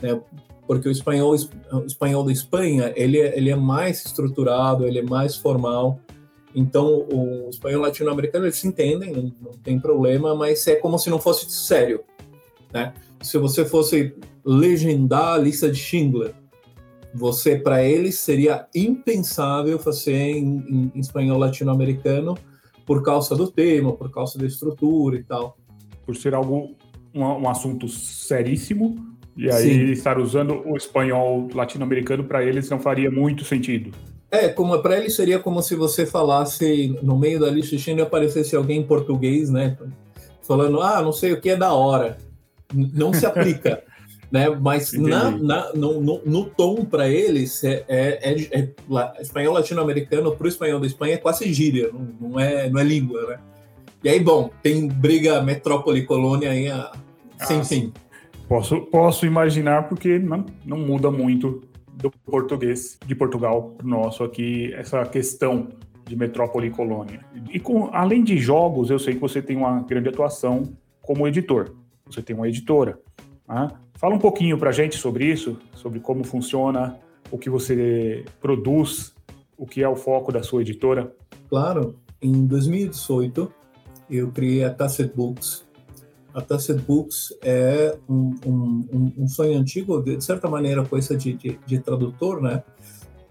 [0.00, 0.18] né?
[0.66, 1.36] porque o espanhol,
[1.72, 6.00] o espanhol da Espanha ele, é, ele é mais estruturado, ele é mais formal,
[6.54, 11.10] então, o espanhol latino-americano, eles se entendem, não, não, tem problema, mas é como se
[11.10, 12.04] não fosse sério.
[12.74, 12.92] Né?
[13.22, 14.12] Se você fosse
[14.44, 16.34] legendar a lista de Schindler,
[17.14, 22.36] você para eles seria impensável fazer em, em espanhol latino-americano
[22.84, 25.56] por causa do tema, por causa da estrutura e tal.
[26.04, 26.74] Por ser algo
[27.14, 28.96] um, um assunto seríssimo
[29.36, 29.92] e aí Sim.
[29.92, 33.92] estar usando o espanhol latino-americano para eles não faria muito sentido.
[34.30, 38.06] É, como para eles seria como se você falasse no meio da lista de Schindler
[38.06, 39.78] aparecesse alguém em português, né?
[40.42, 42.18] Falando, ah, não sei o que é da hora
[42.74, 43.82] não se aplica.
[44.34, 44.48] né?
[44.50, 50.34] Mas na, na, no, no, no, tom para eles, é, é, é, é espanhol latino-americano
[50.34, 53.38] para o espanhol da Espanha é quase gíria, não, não, é, não é língua, né?
[54.02, 56.92] E aí, bom, tem briga metrópole-colônia aí a,
[57.46, 57.92] sem ah, fim.
[58.48, 61.62] Posso, posso imaginar, porque não, não muda muito
[61.94, 65.68] do português de Portugal nosso aqui, essa questão
[66.06, 67.20] de metrópole e colônia.
[67.50, 71.72] E com, além de jogos, eu sei que você tem uma grande atuação como editor
[72.14, 72.98] você tem uma editora.
[73.48, 73.70] Né?
[73.94, 76.98] Fala um pouquinho para a gente sobre isso, sobre como funciona,
[77.30, 79.14] o que você produz,
[79.56, 81.12] o que é o foco da sua editora.
[81.48, 83.52] Claro, em 2018
[84.10, 85.64] eu criei a Tacit Books.
[86.32, 91.58] A Tacit Books é um, um, um sonho antigo, de certa maneira, coisa de, de,
[91.64, 92.62] de tradutor, né?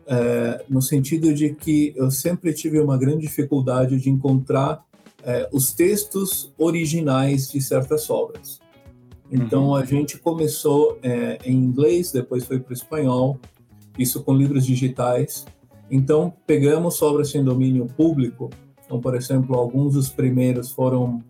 [0.05, 4.83] É, no sentido de que eu sempre tive uma grande dificuldade de encontrar
[5.23, 8.62] é, os textos originais de certas obras.
[9.33, 9.75] Então uhum.
[9.75, 13.39] a gente começou é, em inglês, depois foi para o espanhol,
[13.97, 15.43] isso com livros digitais.
[15.89, 18.51] Então pegamos obras em domínio público,
[18.85, 21.23] então por exemplo alguns dos primeiros foram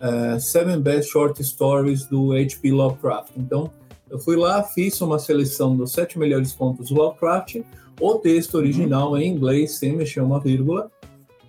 [0.00, 2.72] uh, Seven Best Short Stories do H.P.
[2.72, 3.32] Lovecraft.
[3.36, 3.70] Então
[4.08, 7.58] eu fui lá, fiz uma seleção dos sete melhores contos do Lovecraft,
[8.00, 9.18] o texto original uhum.
[9.18, 10.90] em inglês, sem mexer uma vírgula,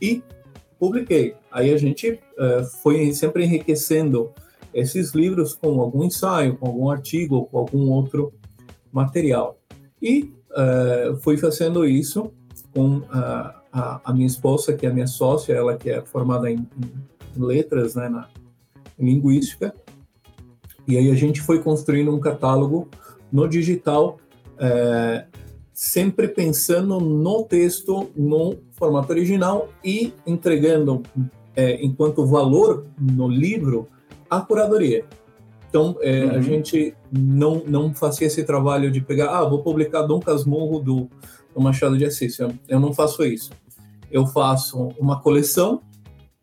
[0.01, 0.21] e
[0.77, 1.35] publiquei.
[1.49, 4.31] Aí a gente uh, foi sempre enriquecendo
[4.73, 8.33] esses livros com algum ensaio, com algum artigo, ou com algum outro
[8.91, 9.57] material.
[10.01, 12.31] E uh, fui fazendo isso
[12.73, 16.49] com a, a, a, minha esposa, que é a minha sócia, ela que é formada
[16.49, 16.67] em,
[17.37, 18.27] em letras, né, na
[19.01, 19.73] em linguística.
[20.87, 22.87] E aí a gente foi construindo um catálogo
[23.31, 24.17] no digital,
[24.59, 25.25] é,
[25.73, 31.01] sempre pensando no texto, no formato original e entregando,
[31.55, 33.87] é, enquanto valor no livro,
[34.31, 35.03] a curadoria.
[35.69, 36.31] Então, é, uhum.
[36.31, 41.09] a gente não, não fazia esse trabalho de pegar, ah, vou publicar Dom Casmurro do,
[41.53, 42.39] do Machado de Assis.
[42.39, 43.51] Eu, eu não faço isso.
[44.09, 45.81] Eu faço uma coleção,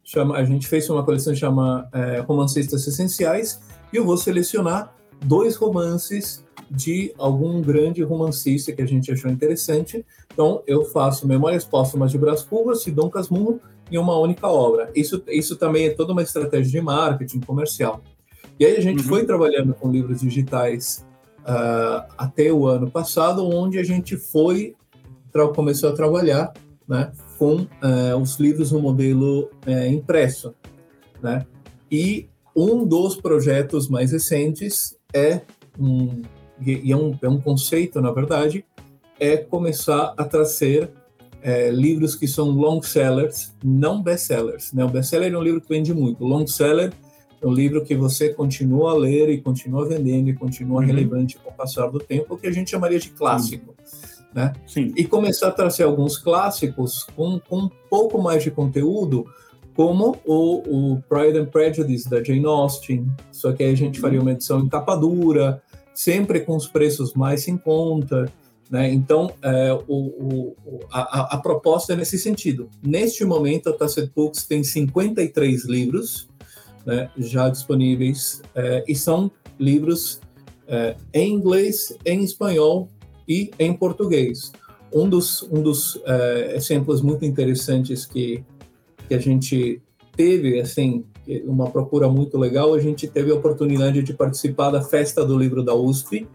[0.04, 3.60] chama, a gente fez uma coleção que chama é, Romancistas Essenciais,
[3.92, 10.04] e eu vou selecionar dois romances de algum grande romancista que a gente achou interessante.
[10.32, 14.90] Então, eu faço Memórias Póstumas de Brás Cubas e Dom Casmurro em uma única obra.
[14.94, 18.02] Isso, isso também é toda uma estratégia de marketing comercial.
[18.58, 19.08] E aí a gente uhum.
[19.08, 21.06] foi trabalhando com livros digitais
[21.40, 24.74] uh, até o ano passado, onde a gente foi
[25.54, 26.52] começou a trabalhar,
[26.88, 30.52] né, com uh, os livros no modelo uh, impresso,
[31.22, 31.46] né?
[31.90, 35.42] E um dos projetos mais recentes é
[35.78, 36.22] um,
[36.60, 38.64] e é um, é um conceito, na verdade,
[39.20, 40.90] é começar a trazer
[41.42, 44.72] é, livros que são long sellers, não best-sellers.
[44.72, 44.84] Né?
[44.84, 46.24] O best-seller é um livro que vende muito.
[46.24, 46.92] O long seller
[47.40, 50.86] é um livro que você continua a ler e continua vendendo e continua uhum.
[50.86, 53.74] relevante com o passar do tempo, o que a gente chamaria de clássico.
[54.34, 54.52] Né?
[54.66, 54.92] Sim.
[54.96, 59.26] E começar a trazer alguns clássicos com, com um pouco mais de conteúdo,
[59.74, 64.20] como o, o Pride and Prejudice da Jane Austen, só que aí a gente faria
[64.20, 65.62] uma edição em capa dura,
[65.94, 68.30] sempre com os preços mais em conta.
[68.70, 68.92] Né?
[68.92, 70.56] Então, é, o, o,
[70.90, 72.68] a, a, proposta é nesse sentido.
[72.82, 76.28] Neste momento, a Tacit Books tem 53 livros
[76.84, 80.20] né, já disponíveis, é, e são livros
[80.66, 82.88] é, em inglês, em espanhol
[83.26, 84.52] e em português.
[84.92, 88.44] Um dos, um dos é, exemplos muito interessantes que
[89.08, 89.80] que a gente
[90.14, 91.04] teve, assim,
[91.44, 95.62] uma procura muito legal, a gente teve a oportunidade de participar da Festa do Livro
[95.62, 96.28] da USP,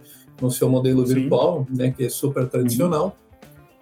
[0.44, 1.14] no seu modelo Sim.
[1.14, 3.16] virtual, né, que é super tradicional.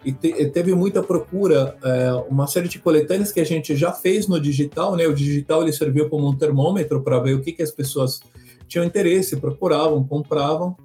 [0.04, 3.92] E, te, e, teve muita procura, é, uma série de coletâneas que a gente já
[3.92, 5.06] fez no digital, né?
[5.06, 8.20] O digital ele serviu como um termômetro para ver o que, que as pessoas
[8.66, 10.76] tinham interesse, procuravam, compravam.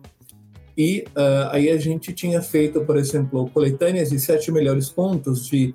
[0.78, 5.74] E uh, aí a gente tinha feito, por exemplo, coletâneas de sete melhores contos de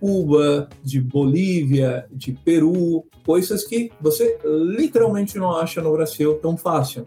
[0.00, 7.06] Cuba, de Bolívia, de Peru, coisas que você literalmente não acha no Brasil tão fácil.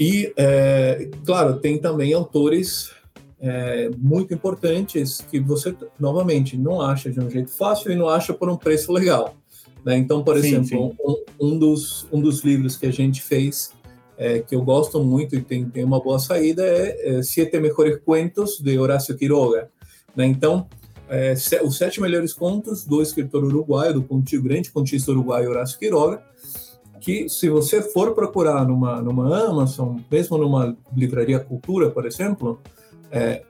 [0.00, 2.90] E, é, claro, tem também autores
[3.38, 8.32] é, muito importantes que você, novamente, não acha de um jeito fácil e não acha
[8.32, 9.36] por um preço legal.
[9.84, 9.98] Né?
[9.98, 10.96] Então, por sim, exemplo, sim.
[11.38, 13.72] Um, um, dos, um dos livros que a gente fez,
[14.16, 18.00] é, que eu gosto muito e tem, tem uma boa saída, é, é Siete Mejores
[18.02, 19.68] Cuentos, de Horácio Quiroga.
[20.16, 20.24] Né?
[20.24, 20.66] Então,
[21.10, 26.22] é, os sete melhores contos do escritor uruguaio, do grande contista uruguaio Horácio Quiroga,
[27.00, 32.60] que se você for procurar numa, numa Amazon, mesmo numa livraria Cultura, por exemplo,
[33.10, 33.42] é,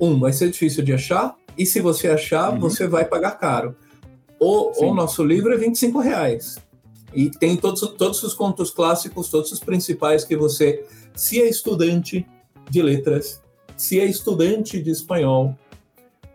[0.00, 2.60] um, vai ser difícil de achar, e se você achar, uhum.
[2.60, 3.74] você vai pagar caro.
[4.38, 6.58] O, o nosso livro é 25 reais.
[7.12, 10.86] E tem todos, todos os contos clássicos, todos os principais que você,
[11.16, 12.24] se é estudante
[12.70, 13.42] de letras,
[13.76, 15.56] se é estudante de espanhol,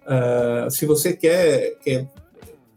[0.03, 2.09] Uh, se você quer, quer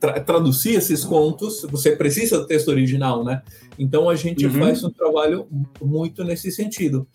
[0.07, 3.43] tra traduzir esses contos, você precisa do texto original, né?
[3.79, 4.53] Então a gente uhum.
[4.53, 5.47] faz um trabalho
[5.81, 7.07] muito nesse sentido.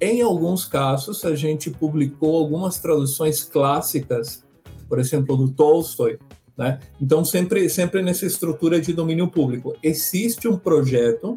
[0.00, 4.44] Em alguns casos, a gente publicou algumas traduções clássicas,
[4.88, 6.18] por exemplo, do Tolstói,
[6.56, 6.78] né?
[7.00, 9.76] Então sempre sempre nessa estrutura de domínio público.
[9.82, 11.36] Existe um projeto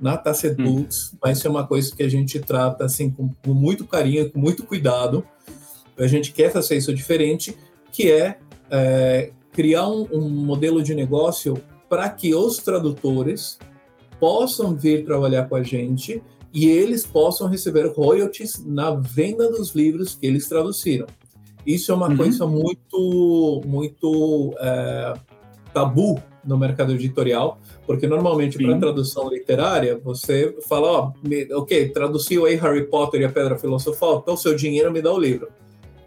[0.00, 0.64] na Tacet hum.
[0.64, 1.18] Books, hum.
[1.22, 4.62] mas é uma coisa que a gente trata assim com, com muito carinho, com muito
[4.62, 5.24] cuidado
[6.04, 7.56] a gente quer fazer isso diferente,
[7.90, 8.38] que é,
[8.70, 11.56] é criar um, um modelo de negócio
[11.88, 13.58] para que os tradutores
[14.20, 20.14] possam vir trabalhar com a gente e eles possam receber royalties na venda dos livros
[20.14, 21.06] que eles traduziram.
[21.66, 22.16] Isso é uma uhum.
[22.16, 25.14] coisa muito, muito é,
[25.72, 31.12] tabu no mercado editorial, porque normalmente para tradução literária você fala, ó,
[31.56, 35.18] ok, traduziu aí Harry Potter e a Pedra Filosofal, então seu dinheiro me dá o
[35.18, 35.48] livro.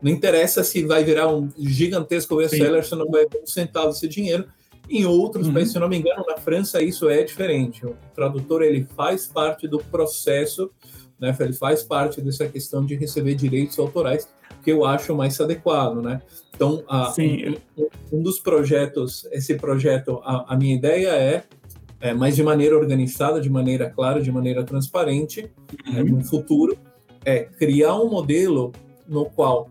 [0.01, 4.07] Não interessa se vai virar um gigantesco best-seller, você não vai ter um centavo desse
[4.07, 4.45] dinheiro.
[4.89, 5.53] Em outros uhum.
[5.53, 7.85] países, se não me engano, na França isso é diferente.
[7.85, 10.71] O tradutor ele faz parte do processo,
[11.19, 11.35] né?
[11.39, 14.27] Ele faz parte dessa questão de receber direitos autorais,
[14.63, 16.21] que eu acho mais adequado, né?
[16.55, 21.43] Então, a, um, um, dos projetos, esse projeto, a, a minha ideia é
[22.01, 25.51] é, mas de maneira organizada, de maneira clara, de maneira transparente,
[25.87, 25.97] uhum.
[25.97, 26.77] é, no futuro,
[27.25, 28.71] é criar um modelo
[29.07, 29.69] no qual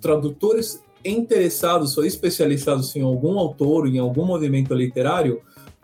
[0.00, 5.40] tradutores interessados ou especializados em algum autor, em algum movimento literário,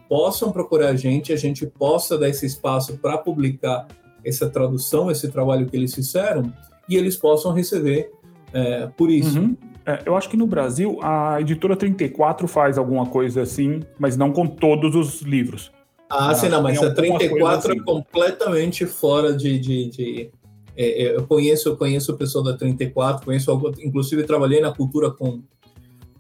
[0.09, 3.87] possam procurar a gente, a gente possa dar esse espaço para publicar
[4.25, 6.53] essa tradução, esse trabalho que eles fizeram,
[6.89, 8.11] e eles possam receber
[8.53, 9.39] é, por isso.
[9.39, 9.57] Uhum.
[9.85, 14.33] É, eu acho que no Brasil a editora 34 faz alguma coisa assim, mas não
[14.33, 15.73] com todos os livros.
[16.09, 17.81] Ah, sim, não, mas a 34 assim.
[17.81, 19.59] é completamente fora de.
[19.59, 20.31] de, de
[20.77, 25.11] é, é, eu conheço, eu conheço o pessoal da 34, conheço, inclusive trabalhei na cultura
[25.11, 25.41] com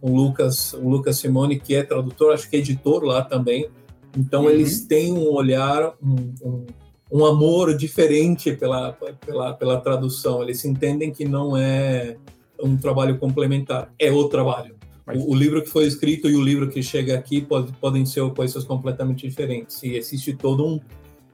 [0.01, 3.69] o Lucas, o Lucas Simone, que é tradutor, acho que é editor lá também.
[4.16, 4.51] Então uhum.
[4.51, 6.66] eles têm um olhar, um, um,
[7.12, 8.92] um, amor diferente pela,
[9.25, 10.42] pela, pela tradução.
[10.42, 12.16] Eles entendem que não é
[12.62, 14.75] um trabalho complementar, é o trabalho.
[15.14, 18.29] O, o, livro que foi escrito e o livro que chega aqui pode, podem ser
[18.33, 19.83] coisas completamente diferentes.
[19.83, 20.81] E existe todo um.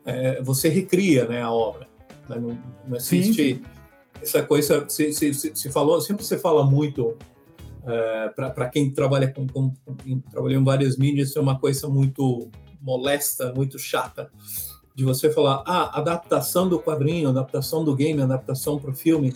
[0.04, 1.91] É, você recria né, a obra.
[2.34, 2.40] Né?
[2.40, 3.62] Não, não, existe sim, sim.
[4.20, 4.88] essa coisa.
[4.88, 7.16] Se, se, se, se, falou, sempre se fala muito.
[7.84, 12.48] É, para quem trabalha com, com, com em várias mídias, é uma coisa muito
[12.80, 14.30] molesta, muito chata
[14.94, 19.34] de você falar, ah, adaptação do quadrinho, adaptação do game, adaptação para o filme.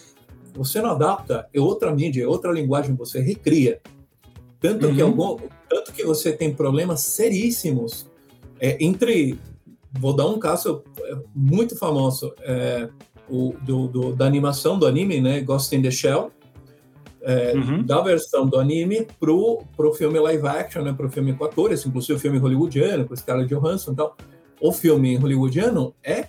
[0.55, 3.81] Você não adapta, é outra mídia, é outra linguagem, você recria.
[4.61, 4.95] Tanto, uhum.
[4.95, 5.37] que, algum,
[5.69, 8.07] tanto que você tem problemas seríssimos
[8.61, 9.39] é, entre.
[9.99, 12.89] Vou dar um caso é, muito famoso é,
[13.29, 15.41] o, do, do, da animação do anime, né?
[15.41, 16.31] Ghost in the Shell.
[17.23, 17.83] É, uhum.
[17.83, 20.93] Da versão do anime pro, pro filme live action, né?
[20.93, 24.17] Pro filme com atores, inclusive o filme hollywoodiano, com Scarlett Johansson e tal.
[24.61, 26.29] O filme hollywoodiano é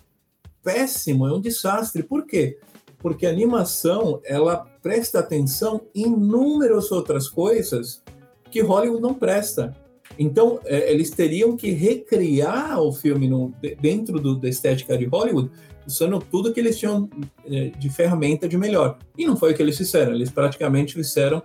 [0.64, 2.04] péssimo, é um desastre.
[2.04, 2.58] Por quê?
[2.98, 8.02] Porque a animação, ela presta atenção em inúmeras outras coisas
[8.50, 9.76] que Hollywood não presta.
[10.18, 15.50] Então, é, eles teriam que recriar o filme no, dentro do, da estética de Hollywood,
[15.86, 17.10] usando tudo que eles tinham
[17.46, 18.98] é, de ferramenta de melhor.
[19.18, 20.14] E não foi o que eles fizeram.
[20.14, 21.42] Eles praticamente fizeram,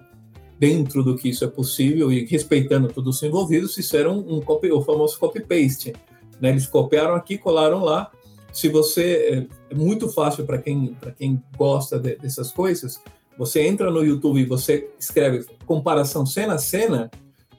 [0.59, 4.81] dentro do que isso é possível e respeitando todos os envolvidos, fizeram um copy, o
[4.83, 5.93] famoso copy-paste.
[6.41, 6.51] Né?
[6.51, 8.11] Eles copiaram aqui, colaram lá.
[8.53, 9.47] Se você.
[9.71, 13.01] É, é muito fácil para quem, quem gosta de, dessas coisas
[13.37, 17.11] você entra no YouTube e você escreve comparação cena a cena,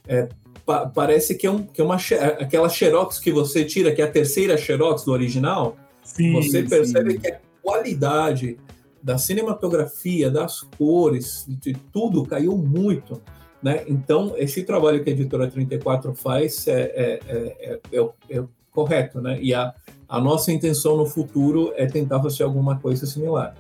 [0.08, 0.30] é,
[0.66, 1.98] pa parece que é, um, que é uma
[2.40, 5.78] aquela xerox que você tira, que é a terceira xerox do original.
[6.04, 7.20] Sim, você percebe sim.
[7.20, 8.58] que a qualidade
[9.02, 13.22] da cinematografia, das cores, de tudo caiu muito.
[13.62, 13.84] Né?
[13.88, 19.22] Então, esse trabalho que a Editora 34 faz é, é, é, é, é correto.
[19.22, 19.40] Né?
[19.42, 19.74] E a,
[20.08, 23.56] a nossa intenção no futuro é tentar fazer alguma coisa similar.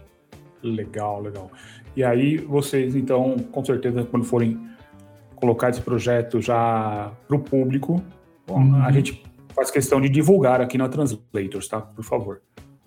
[0.61, 1.51] Legal, legal.
[1.95, 4.59] E aí vocês, então, com certeza, quando forem
[5.43, 8.01] colocar esse projeto já para o público,
[8.47, 8.81] bom, uhum.
[8.81, 9.21] a gente
[9.53, 11.81] faz questão de divulgar aqui na Translators, tá?
[11.81, 12.41] Por favor.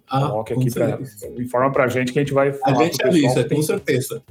[0.09, 0.99] Ah, Coloque aqui para
[1.39, 2.81] informa para a gente que a gente vai falar.
[2.81, 4.23] A gente avisa, tem, com certeza.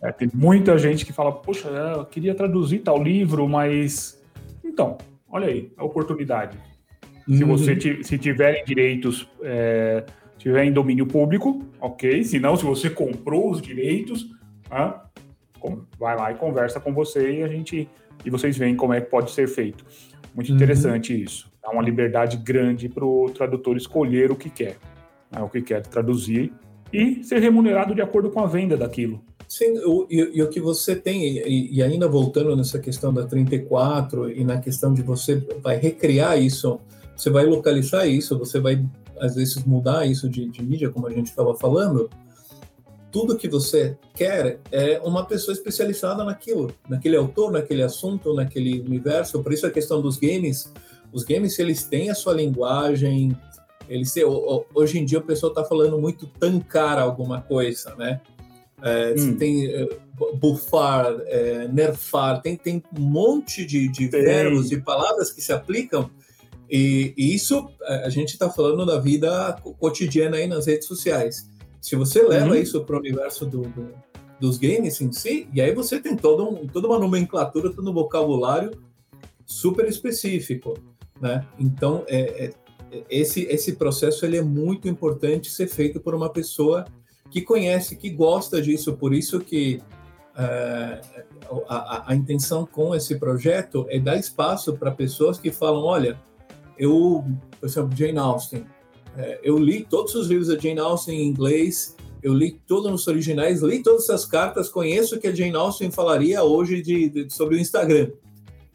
[0.00, 4.18] É, tem muita gente que fala, poxa, eu queria traduzir tal livro, mas
[4.64, 4.96] então,
[5.30, 6.56] olha aí, a oportunidade.
[7.28, 7.36] Uhum.
[7.36, 10.04] Se você se tiverem direitos é,
[10.38, 12.24] tiver em domínio público, ok.
[12.24, 14.26] Se não, se você comprou os direitos,
[14.70, 15.04] ah,
[15.98, 17.88] vai lá e conversa com você e a gente
[18.24, 19.84] e vocês veem como é que pode ser feito.
[20.34, 20.56] Muito uhum.
[20.56, 21.50] interessante isso.
[21.62, 24.76] Dá uma liberdade grande para o tradutor escolher o que quer,
[25.30, 26.52] né, o que quer traduzir
[26.92, 29.22] e ser remunerado de acordo com a venda daquilo.
[29.46, 33.24] Sim, o, e, e, o que você tem, e, e, ainda voltando nessa questão da
[33.24, 36.78] 34 e na questão de você vai recriar isso,
[37.16, 38.84] você vai localizar isso, você vai
[39.18, 42.10] às vezes mudar isso de, de mídia, como a gente estava falando,
[43.10, 49.42] tudo que você quer é uma pessoa especializada naquilo, naquele autor, naquele assunto, naquele universo.
[49.42, 50.72] Por isso a questão dos games,
[51.12, 53.36] os games eles têm a sua linguagem,
[53.88, 54.14] eles
[54.74, 58.20] hoje em dia o pessoal está falando muito tancar alguma coisa, né?
[58.82, 59.36] É, hum.
[59.36, 59.88] Tem é,
[60.34, 66.08] bufar, é, nerfar, tem, tem um monte de, de verbos e palavras que se aplicam
[66.70, 67.68] e, e isso
[68.04, 71.47] a gente está falando da vida cotidiana aí nas redes sociais.
[71.80, 72.54] Se você leva uhum.
[72.54, 73.94] isso para o universo do, do,
[74.40, 77.94] dos games em si, e aí você tem todo um, toda uma nomenclatura, todo um
[77.94, 78.72] vocabulário
[79.46, 80.74] super específico,
[81.20, 81.46] né?
[81.58, 82.52] Então, é,
[82.90, 86.84] é, esse, esse processo ele é muito importante ser feito por uma pessoa
[87.30, 89.80] que conhece, que gosta disso, por isso que
[90.36, 91.00] é,
[91.68, 96.18] a, a, a, intenção com esse projeto é dar espaço para pessoas que falam, olha,
[96.78, 97.24] eu,
[97.58, 98.64] por exemplo, Jane Austen,
[99.42, 103.62] eu li todos os livros da Jane Austen em inglês, eu li todos os originais,
[103.62, 107.56] li todas essas cartas, conheço o que a Jane Austen falaria hoje de, de sobre
[107.56, 108.10] o Instagram.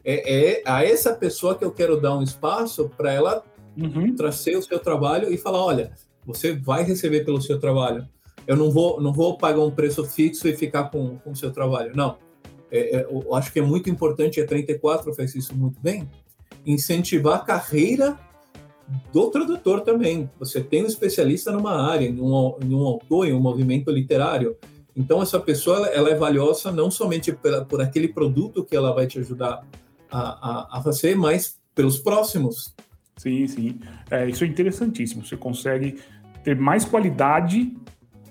[0.04, 3.42] É, é, a essa pessoa que eu quero dar um espaço para ela
[3.76, 4.14] uhum.
[4.14, 5.92] trazer o seu trabalho e falar, olha,
[6.26, 8.06] você vai receber pelo seu trabalho.
[8.46, 11.50] Eu não vou, não vou pagar um preço fixo e ficar com, com o seu
[11.50, 11.92] trabalho.
[11.94, 12.18] Não.
[12.70, 16.08] É, é, eu acho que é muito importante, a 34 fez isso muito bem,
[16.66, 18.18] incentivar a carreira
[19.12, 20.30] do tradutor também.
[20.38, 24.56] Você tem um especialista numa área, em um, em um autor, em um movimento literário.
[24.96, 29.06] Então, essa pessoa ela é valiosa não somente por, por aquele produto que ela vai
[29.06, 29.64] te ajudar
[30.10, 32.74] a, a, a fazer, mas pelos próximos.
[33.16, 33.80] Sim, sim.
[34.10, 35.24] É, isso é interessantíssimo.
[35.24, 35.98] Você consegue
[36.44, 37.72] ter mais qualidade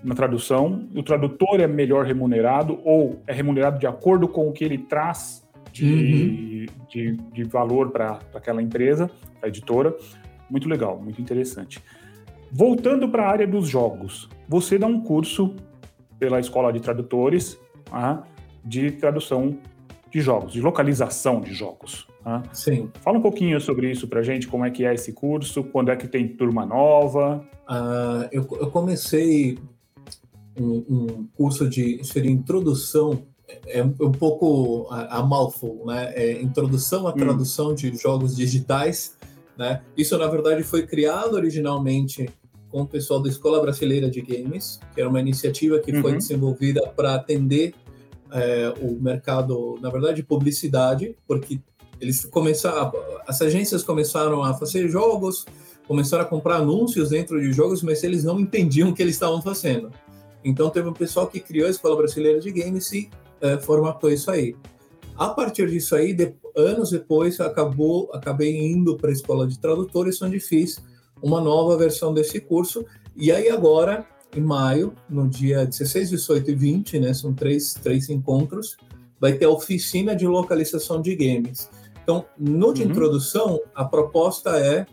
[0.04, 4.64] na tradução, o tradutor é melhor remunerado ou é remunerado de acordo com o que
[4.64, 5.42] ele traz
[5.72, 6.88] de, uhum.
[6.90, 9.10] de, de, valor para aquela empresa,
[9.42, 9.96] a editora.
[10.54, 11.84] Muito legal, muito interessante.
[12.52, 15.56] Voltando para a área dos jogos, você dá um curso
[16.20, 17.60] pela Escola de Tradutores
[17.92, 18.22] ah,
[18.64, 19.58] de tradução
[20.12, 22.06] de jogos, de localização de jogos.
[22.24, 22.44] Ah.
[22.54, 22.92] Sim.
[23.02, 25.96] Fala um pouquinho sobre isso para gente, como é que é esse curso, quando é
[25.96, 27.44] que tem turma nova?
[27.68, 29.58] Uh, eu, eu, comecei
[30.56, 33.24] um, um, curso de seria introdução,
[33.66, 36.14] é um, um pouco a, a mouthful, né?
[36.14, 37.14] É introdução à hum.
[37.14, 37.74] tradução hum.
[37.74, 39.18] de jogos digitais,
[39.58, 39.82] né?
[39.96, 42.30] Isso na verdade foi criado originalmente
[42.70, 46.02] com o pessoal da Escola Brasileira de Games, que era uma iniciativa que uhum.
[46.02, 47.76] foi desenvolvida para atender
[48.32, 51.60] é, o mercado, na verdade, de publicidade, porque
[52.02, 52.92] eles começaram,
[53.28, 55.46] as agências começaram a fazer jogos,
[55.88, 59.42] começaram a comprar anúncios dentro de jogos, mas eles não entendiam o que eles estavam
[59.42, 59.92] fazendo.
[60.44, 64.32] Então teve um pessoal que criou a Escola Brasileira de Games e é, formatou isso
[64.32, 64.56] aí.
[65.18, 70.22] A partir disso aí, de, anos depois, acabou, acabei indo para a Escola de Tradutores,
[70.22, 70.82] onde fiz
[71.22, 72.86] uma nova versão desse curso.
[73.16, 74.06] E aí agora,
[74.36, 78.76] em maio, no dia 16, 18 e 20, né, são três, três encontros,
[79.20, 81.70] vai ter a oficina de localização de games.
[82.04, 82.90] Então, no de uhum.
[82.90, 84.86] introdução, a proposta é,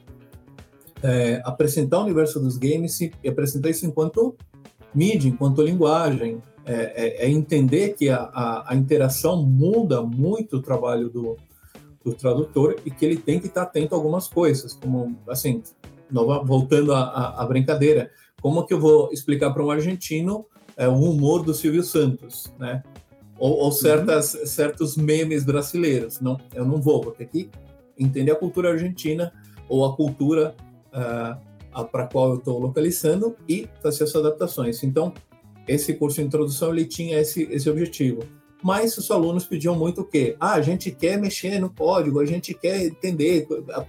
[1.03, 4.37] é, apresentar o universo dos games e apresentar isso enquanto
[4.95, 6.41] mídia, enquanto linguagem,
[6.71, 11.37] é, é, é entender que a, a, a, interação muda muito o trabalho do,
[12.05, 15.65] do tradutor e que ele tem que estar atento a algumas coisas, como, assim,
[16.45, 20.47] voltando à, brincadeira, como que eu vou explicar para um argentino
[20.77, 22.85] é, o humor do Silvio Santos, né?
[23.37, 24.47] Ou, ou certas, uhum.
[24.47, 26.21] certos memes brasileiros.
[26.21, 27.51] Não, eu não vou, porque aqui
[27.99, 29.33] entender a cultura argentina
[29.69, 30.55] ou a cultura
[30.89, 34.85] uh, para a qual eu estou localizando e fazer essas adaptações.
[34.85, 35.13] Então,
[35.67, 38.23] esse curso de introdução ele tinha esse, esse objetivo.
[38.63, 40.37] Mas os alunos pediam muito o quê?
[40.39, 43.47] Ah, a gente quer mexer no código, a gente quer entender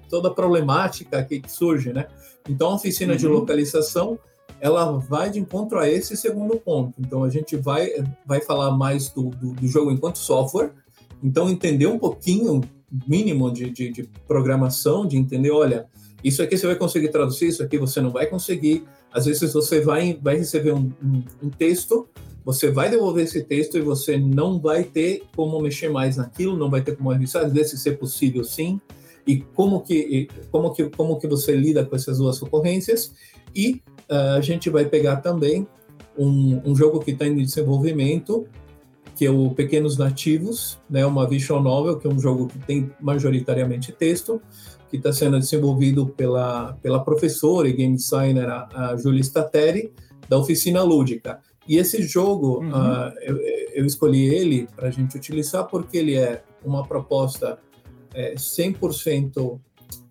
[0.09, 2.07] toda a problemática que, surge, né?
[2.47, 3.19] Então, a oficina uhum.
[3.19, 4.17] de localização,
[4.61, 6.93] ela vai de encontro a esse segundo ponto.
[6.99, 7.89] Então, a gente vai,
[8.25, 10.71] vai falar mais do, do, do jogo enquanto software,
[11.21, 12.61] então entender um pouquinho,
[13.07, 15.87] mínimo de, de, de programação, de entender, olha,
[16.23, 18.83] isso aqui você vai conseguir traduzir, isso aqui você não vai conseguir.
[19.11, 22.07] Às vezes você vai, vai receber um, um, um texto
[22.43, 26.69] você vai devolver esse texto e você não vai ter como mexer mais naquilo, não
[26.69, 28.81] vai ter como revisar, às vezes ser possível sim,
[29.25, 33.13] e como que, como que, como que você lida com essas duas ocorrências.
[33.55, 35.67] E uh, a gente vai pegar também
[36.17, 38.47] um, um jogo que está em desenvolvimento,
[39.15, 42.91] que é o Pequenos Nativos, né, uma visual novel, que é um jogo que tem
[42.99, 44.41] majoritariamente texto,
[44.91, 49.93] que está sendo desenvolvido pela, pela professora e game designer a, a Julia Stateri,
[50.27, 51.39] da Oficina Lúdica.
[51.65, 52.69] E esse jogo, uhum.
[52.69, 53.37] uh, eu,
[53.73, 57.57] eu, escolhi ele para a gente utilizar porque ele é uma proposta
[58.13, 59.59] é, 100%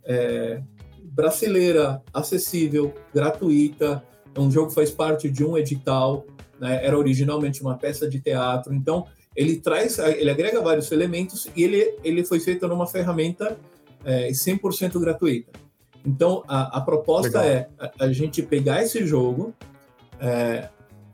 [0.05, 0.63] é,
[1.05, 4.03] brasileira, acessível, gratuita.
[4.35, 6.25] É um jogo que faz parte de um edital,
[6.59, 6.81] né?
[6.83, 8.73] era originalmente uma peça de teatro.
[8.73, 9.07] Então,
[9.37, 13.59] ele traz, ele agrega vários elementos e ele, ele foi feito numa ferramenta
[14.05, 15.51] é, 100% gratuita.
[16.05, 17.45] Então, a, a proposta Legal.
[17.45, 19.55] é a, a, gente pegar esse jogo,
[20.19, 20.69] é,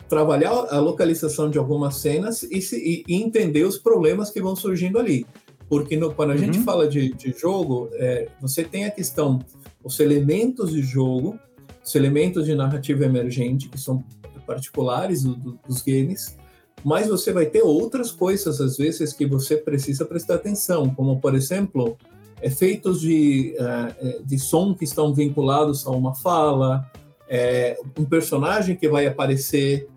[0.08, 4.98] trabalhar a localização de algumas cenas e, se, e, entender os problemas que vão surgindo
[4.98, 5.26] ali.
[5.68, 6.38] Porque no, quando a uhum.
[6.38, 9.40] gente fala de, de jogo, é, você tem a questão,
[9.82, 11.38] os elementos de jogo,
[11.84, 14.04] os elementos de narrativa emergente, que são
[14.46, 16.36] particulares do, do, dos games,
[16.84, 21.34] mas você vai ter outras coisas, às vezes, que você precisa prestar atenção, como, por
[21.34, 21.96] exemplo,
[22.42, 26.90] efeitos de, uh, de som que estão vinculados a uma fala,
[27.28, 29.88] é, um personagem que vai aparecer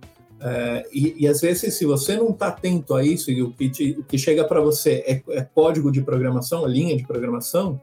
[0.41, 3.69] é, e, e, às vezes, se você não está atento a isso e o que,
[3.69, 7.81] te, o que chega para você é, é, código de programação, linha de programação,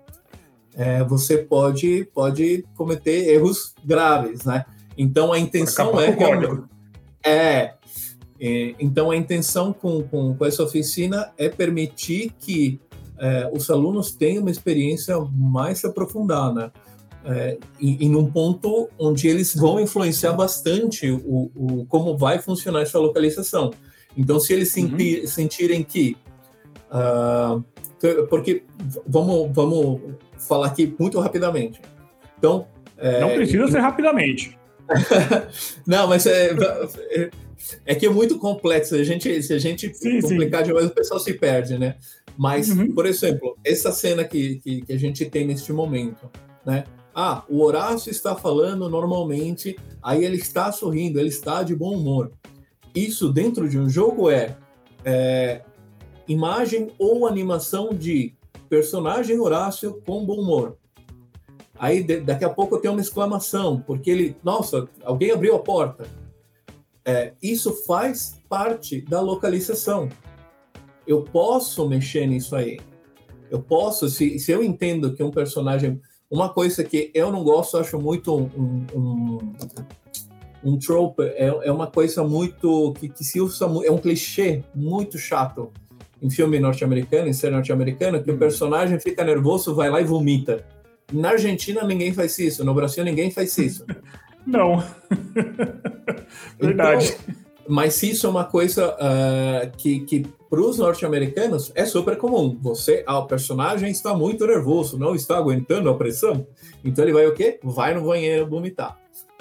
[0.74, 4.64] é, você pode, pode cometer erros graves, né?
[4.96, 6.16] Então a intenção é,
[7.22, 7.74] é,
[8.40, 12.80] é, então a intenção com, com, com, essa oficina é permitir que
[13.18, 16.72] é, os alunos tenham uma experiência mais aprofundada.
[17.24, 22.82] é, em, em, um ponto onde eles vão influenciar bastante o, o, como vai funcionar
[22.82, 23.72] essa localização.
[24.16, 25.26] Então, se eles sentir, uhum.
[25.26, 26.16] sentirem que.
[26.88, 27.62] Uh,
[28.28, 28.62] porque
[29.06, 30.00] vamos, vamos
[30.38, 31.80] falar aqui muito rapidamente.
[32.38, 32.66] Então.
[32.96, 34.56] É, Não precisa ser rapidamente.
[35.86, 36.50] Não, mas é,
[37.10, 37.30] é,
[37.84, 38.94] é, que é muito complexo.
[38.94, 40.68] A gente, se a gente sim, complicar sim.
[40.68, 41.96] demais, o pessoal se perde, né?
[42.36, 42.92] Mas, uhum.
[42.92, 46.30] por exemplo, essa cena que, que, que, a gente tem neste momento,
[46.64, 46.84] né?
[47.14, 52.30] Ah, o Horácio está falando normalmente, aí ele está sorrindo, ele está de bom humor.
[52.94, 54.54] Isso dentro de um jogo é,
[55.02, 55.62] é
[56.28, 58.34] imagem ou animação de
[58.68, 60.76] personagem Horácio com bom humor.
[61.78, 66.06] Aí de, daqui a pouco tem uma exclamação, porque ele, nossa, alguém abriu a porta.
[67.04, 70.08] É, isso faz parte da localização.
[71.06, 72.78] Eu posso mexer nisso aí.
[73.50, 76.00] Eu posso, se, se eu entendo que um personagem.
[76.28, 79.38] Uma coisa que eu não gosto, acho muito um, um,
[80.64, 82.92] um trope, é, é uma coisa muito.
[82.98, 83.66] que, que se usa.
[83.84, 85.70] É um clichê muito chato
[86.20, 88.34] em filme norte-americano, em série norte-americana, que hum.
[88.34, 90.64] o personagem fica nervoso, vai lá e vomita.
[91.12, 93.84] Na Argentina ninguém faz isso, no Brasil ninguém faz isso.
[94.46, 94.82] Não.
[96.60, 97.16] Verdade.
[97.28, 102.56] Então, mas isso é uma coisa uh, que, que para os norte-americanos é super comum.
[102.62, 106.46] Você, ah, o personagem está muito nervoso, não está aguentando a pressão.
[106.84, 107.58] Então ele vai o quê?
[107.62, 108.98] Vai no banheiro vomitar.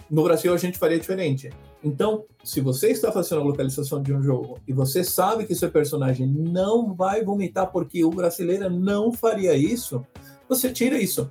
[0.10, 1.50] No Brasil a gente faria diferente.
[1.84, 5.70] Então, se você está fazendo a localização de um jogo e você sabe que seu
[5.70, 10.06] personagem não vai vomitar porque o brasileiro não faria isso,
[10.50, 11.30] você tira isso.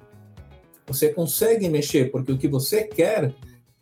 [0.87, 3.35] Você consegue mexer, porque o que você quer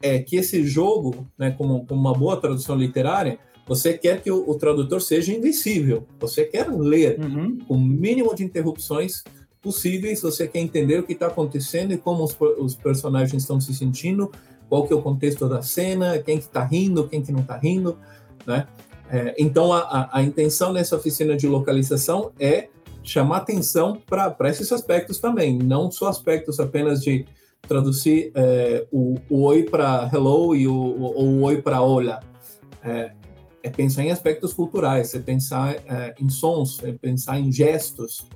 [0.02, 4.50] é que esse jogo, né, como, como uma boa tradução literária, você quer que o,
[4.50, 6.06] o tradutor seja invencível.
[6.18, 7.58] Você quer ler uhum.
[7.66, 9.22] com o mínimo de interrupções
[9.62, 10.20] possíveis.
[10.20, 14.30] Você quer entender o que está acontecendo e como os, os personagens estão se sentindo
[14.68, 17.56] qual que é o contexto da cena, quem que está rindo, quem que não está
[17.58, 17.98] rindo,
[18.46, 18.66] né?
[19.10, 22.68] É, então, a, a, a, intenção nessa oficina de localização é
[23.02, 27.26] chamar atenção para esses aspectos também, não só aspectos apenas de
[27.66, 32.20] traduzir é, o, o, oi para hello e o, o, o oi para olá.
[32.82, 33.12] É,
[33.62, 38.26] é, pensar em aspectos culturais, é pensar é, em sons, é pensar em gestos.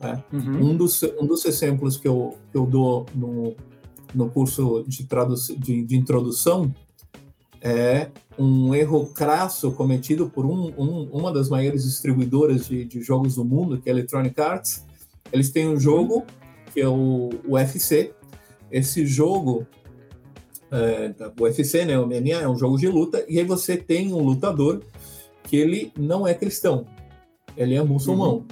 [0.00, 0.22] Né?
[0.32, 0.70] Uhum.
[0.70, 3.54] Um, dos, um dos exemplos que eu, que eu dou no,
[4.14, 5.06] no curso de,
[5.58, 6.74] de, de introdução
[7.60, 13.36] é um erro crasso cometido por um, um, uma das maiores distribuidoras de, de, jogos
[13.36, 14.84] do mundo, que é a Electronic Arts.
[15.32, 16.26] Eles têm um jogo
[16.72, 18.12] que é o UFC.
[18.72, 19.66] Esse jogo,
[20.70, 24.12] é, o UFC, né, o MMA, é um jogo de luta, e aí você tem
[24.12, 24.82] um lutador
[25.44, 26.86] que ele não é cristão,
[27.56, 28.32] ele é muçulmano.
[28.32, 28.46] Uhum.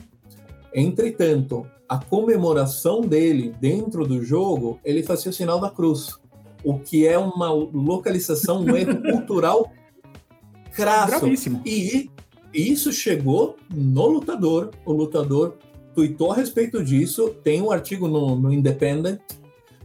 [0.75, 6.21] Entretanto, a comemoração dele dentro do jogo, ele fazia o sinal da cruz,
[6.63, 9.73] o que é uma localização, um erro cultural
[10.73, 11.21] crasso.
[11.21, 11.63] Gravíssimo.
[11.65, 12.11] E
[12.53, 15.57] isso chegou no lutador, o lutador
[15.95, 19.21] tweetou a respeito disso, tem um artigo no, no Independent,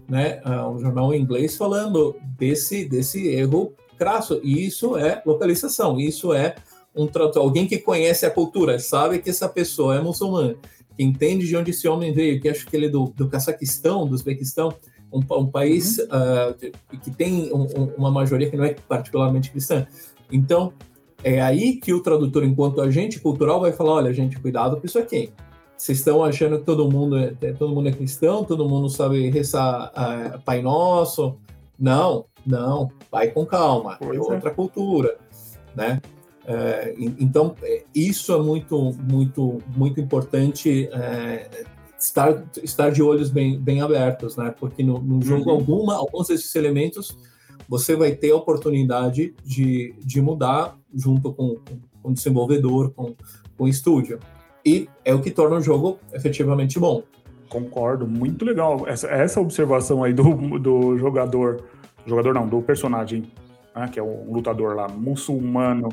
[0.08, 4.40] né, uh, um jornal em inglês, falando desse, desse erro crasso.
[4.44, 6.56] E isso é localização, isso é
[6.96, 10.56] um trato, alguém que conhece a cultura, sabe que essa pessoa é muçulmana
[10.96, 14.08] que entende de onde esse homem veio, que acho que ele é do, do Cazaquistão,
[14.08, 14.74] do Uzbequistão,
[15.12, 16.06] um, um país uhum.
[16.06, 19.86] uh, que tem um, um, uma maioria que não é particularmente cristã.
[20.32, 20.74] Então,
[21.24, 24.98] é aí que o tradutor, enquanto agente cultural, vai falar: olha, gente, cuidado com isso
[24.98, 25.32] aqui.
[25.78, 29.92] Vocês estão achando que todo mundo é, todo mundo é cristão, todo mundo sabe rezar
[29.92, 31.38] uh, Pai Nosso.
[31.78, 35.18] Não, não, vai com calma, é pois é outra cultura,
[35.76, 36.02] né?
[36.48, 41.50] É, então, é, isso é muito, muito, muito importante é,
[41.98, 44.54] estar, estar de olhos bem, bem abertos, né?
[44.58, 45.58] Porque no, no jogo, uhum.
[45.58, 47.18] alguma, alguns desses elementos
[47.68, 51.60] você vai ter a oportunidade de, de mudar junto com,
[52.02, 53.16] com o desenvolvedor, com,
[53.58, 54.20] com o estúdio.
[54.66, 57.04] E é o que torna o jogo efetivamente bom.
[57.50, 58.88] Concordo, muito legal.
[58.88, 61.64] Essa, essa observação aí do, do jogador,
[62.06, 63.24] jogador não, do personagem,
[63.76, 65.90] né, que é um lutador lá, muçulmano,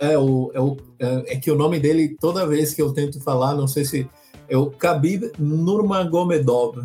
[0.00, 3.20] é, o, é, o, é, é, que o nome dele, toda vez que eu tento
[3.20, 4.08] falar, não sei se.
[4.48, 6.78] É o Khabib Nurmagomedov.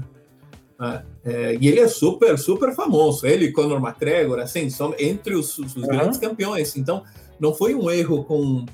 [0.78, 1.03] Né?
[1.24, 3.26] É, e ele é super, super famoso.
[3.26, 5.88] Ele Conor McGregor, assim, são entre os, os uhum.
[5.88, 6.76] grandes campeões.
[6.76, 7.03] Então,
[7.39, 8.66] não foi um erro com.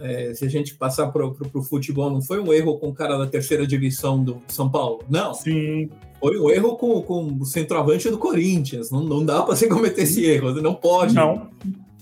[0.00, 3.16] É, se a gente passar para o futebol, não foi um erro com o cara
[3.18, 5.00] da terceira divisão do São Paulo.
[5.08, 5.34] Não.
[5.34, 5.90] Sim.
[6.20, 8.90] Foi um erro com, com o centroavante do Corinthians.
[8.90, 10.52] Não, não dá para você cometer esse erro.
[10.60, 11.14] Não pode.
[11.14, 11.50] Não.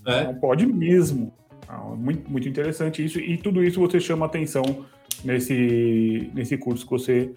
[0.06, 0.24] É.
[0.24, 1.32] Não pode mesmo.
[1.68, 3.18] Ah, muito, muito interessante isso.
[3.18, 4.62] E tudo isso você chama atenção
[5.24, 7.32] nesse, nesse curso que você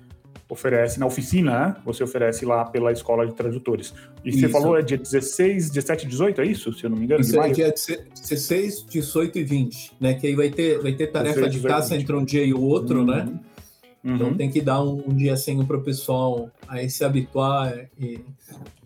[0.49, 1.75] oferece na oficina, né?
[1.85, 3.93] Você oferece lá pela Escola de Tradutores.
[4.25, 4.39] E isso.
[4.39, 6.73] você falou é dia 16, 17 e 18, é isso?
[6.73, 7.21] Se eu não me engano.
[7.21, 10.13] Isso é dia 16, 18 e 20, né?
[10.15, 12.61] Que aí vai ter, vai ter tarefa 16, de caça entre um dia e o
[12.61, 13.05] outro, uhum.
[13.05, 13.39] né?
[14.03, 14.15] Então, uhum.
[14.15, 18.21] Então tem que dar um, um dia assim para o pessoal aí se habituar e,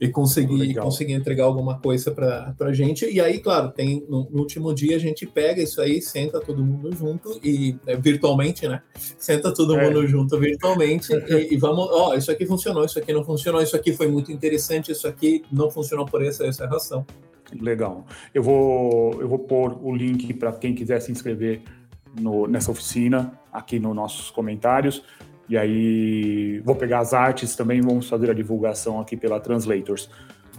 [0.01, 3.05] e conseguir, conseguir entregar alguma coisa para a gente.
[3.05, 6.63] E aí, claro, tem no, no, último dia a gente pega isso aí, senta todo
[6.63, 8.81] mundo junto e é, virtualmente, né?
[9.17, 9.85] Senta todo é.
[9.85, 13.61] mundo junto virtualmente e, e, vamos, ó, oh, isso aqui funcionou, isso aqui não funcionou,
[13.61, 17.05] isso aqui foi muito interessante, isso aqui não funcionou por essa essa razão.
[17.61, 18.05] Legal.
[18.33, 21.61] Eu vou eu vou pôr o link para quem quiser se inscrever
[22.19, 25.03] no, nessa oficina aqui nos nossos comentários.
[25.47, 30.09] E aí vou pegar as artes também vamos fazer a divulgação aqui pela Translators.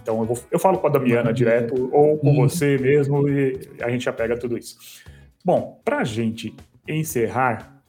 [0.01, 2.47] Então eu, vou, eu falo com a Damiana direto ou com uhum.
[2.47, 4.77] você mesmo e a gente já pega tudo isso.
[5.43, 6.55] Bom, para a gente
[6.87, 7.81] encerrar,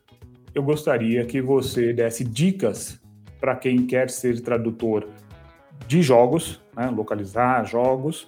[0.54, 3.00] eu gostaria que você desse dicas
[3.38, 5.06] para quem quer ser tradutor
[5.86, 8.26] de jogos, né, localizar jogos,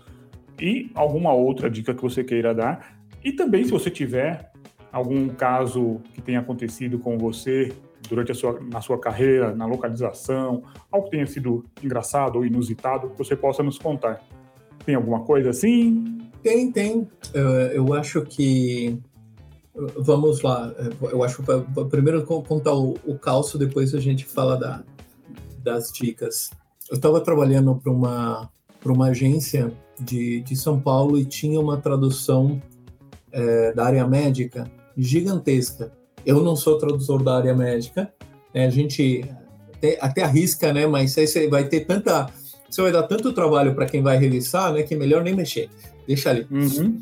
[0.61, 2.99] e alguma outra dica que você queira dar.
[3.25, 4.51] E também, se você tiver
[4.93, 7.73] algum caso que tenha acontecido com você
[8.09, 13.11] durante a sua, na sua carreira, na localização, algo que tenha sido engraçado ou inusitado,
[13.11, 14.23] que você possa nos contar.
[14.85, 16.19] Tem alguma coisa assim?
[16.43, 17.09] Tem, tem.
[17.73, 18.99] Eu acho que.
[19.97, 20.73] Vamos lá.
[21.03, 24.83] Eu acho que primeiro contar o, o calço, depois a gente fala da,
[25.63, 26.51] das dicas.
[26.91, 28.51] Eu estava trabalhando para uma,
[28.85, 32.61] uma agência de, de São Paulo e tinha uma tradução
[33.31, 35.93] é, da área médica gigantesca.
[36.27, 38.13] Eu não sou tradutor da área médica,
[38.53, 38.67] né?
[38.67, 39.25] a gente
[39.75, 40.87] até, até arrisca, né?
[40.87, 42.29] Mas aí você vai ter tanta,
[42.69, 44.83] você vai dar tanto trabalho para quem vai revisar, né?
[44.83, 45.71] Que é melhor nem mexer,
[46.07, 46.47] deixa ali.
[46.51, 46.99] Uhum.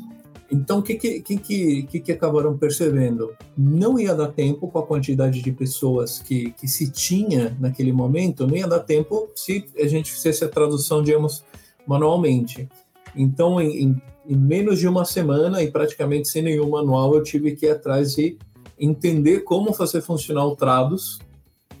[0.49, 3.35] Então, o que que, que, que, que acabaram percebendo?
[3.57, 8.47] Não ia dar tempo com a quantidade de pessoas que, que se tinha naquele momento,
[8.47, 11.43] não ia dar tempo se a gente fizesse a tradução, digamos,
[11.85, 12.69] manualmente.
[13.13, 17.55] Então, em, em em menos de uma semana e praticamente sem nenhum manual, eu tive
[17.55, 18.37] que ir atrás de
[18.77, 21.19] entender como fazer funcionar o Trados,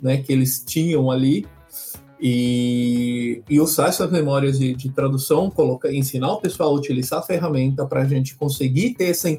[0.01, 1.45] né, que eles tinham ali,
[2.19, 7.23] e, e usar essas memórias de, de tradução, colocar, ensinar o pessoal a utilizar a
[7.23, 9.29] ferramenta para a gente conseguir ter essa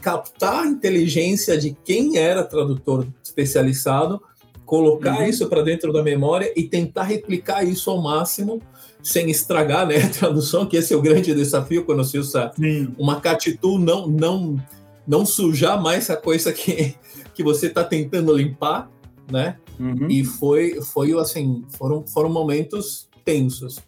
[0.00, 4.22] captar a inteligência de quem era tradutor especializado,
[4.64, 5.26] colocar uhum.
[5.26, 8.60] isso para dentro da memória e tentar replicar isso ao máximo
[9.06, 12.92] sem estragar né, a tradução, que esse é o grande desafio quando se usa Sim.
[12.98, 14.60] uma catitu, não, não,
[15.06, 16.96] não sujar mais a coisa que,
[17.32, 18.90] que você está tentando limpar,
[19.30, 19.58] né?
[19.78, 20.10] Uhum.
[20.10, 23.78] E foi, foi assim, foram, foram momentos tensos.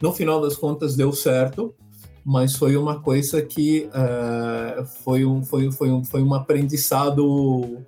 [0.00, 1.74] No final das contas deu certo,
[2.24, 7.82] mas foi uma coisa que uh, foi, um, foi, foi, um, foi um aprendizado uh,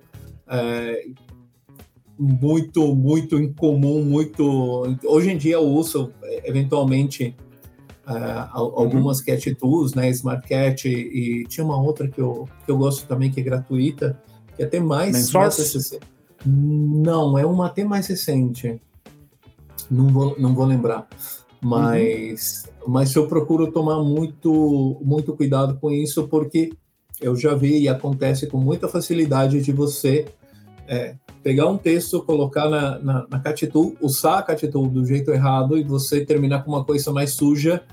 [2.21, 4.95] muito, muito incomum, muito.
[5.05, 6.11] Hoje em dia eu uso
[6.43, 7.35] eventualmente
[8.07, 9.25] uh, algumas uhum.
[9.25, 13.31] cat tools, né, Smart Cat e tinha uma outra que eu, que eu gosto também
[13.31, 14.21] que é gratuita,
[14.55, 15.29] que é até mais, mais
[16.45, 18.79] Não, é uma até mais recente.
[19.89, 21.07] Não vou, não vou lembrar.
[21.59, 22.93] Mas, uhum.
[22.93, 26.71] mas eu procuro tomar muito, muito cuidado com isso, porque
[27.19, 30.25] eu já vi e acontece com muita facilidade de você
[30.87, 35.77] é, pegar um texto, colocar na, na, na Catitu, usar a Catitu do jeito errado
[35.77, 37.83] e você terminar com uma coisa mais suja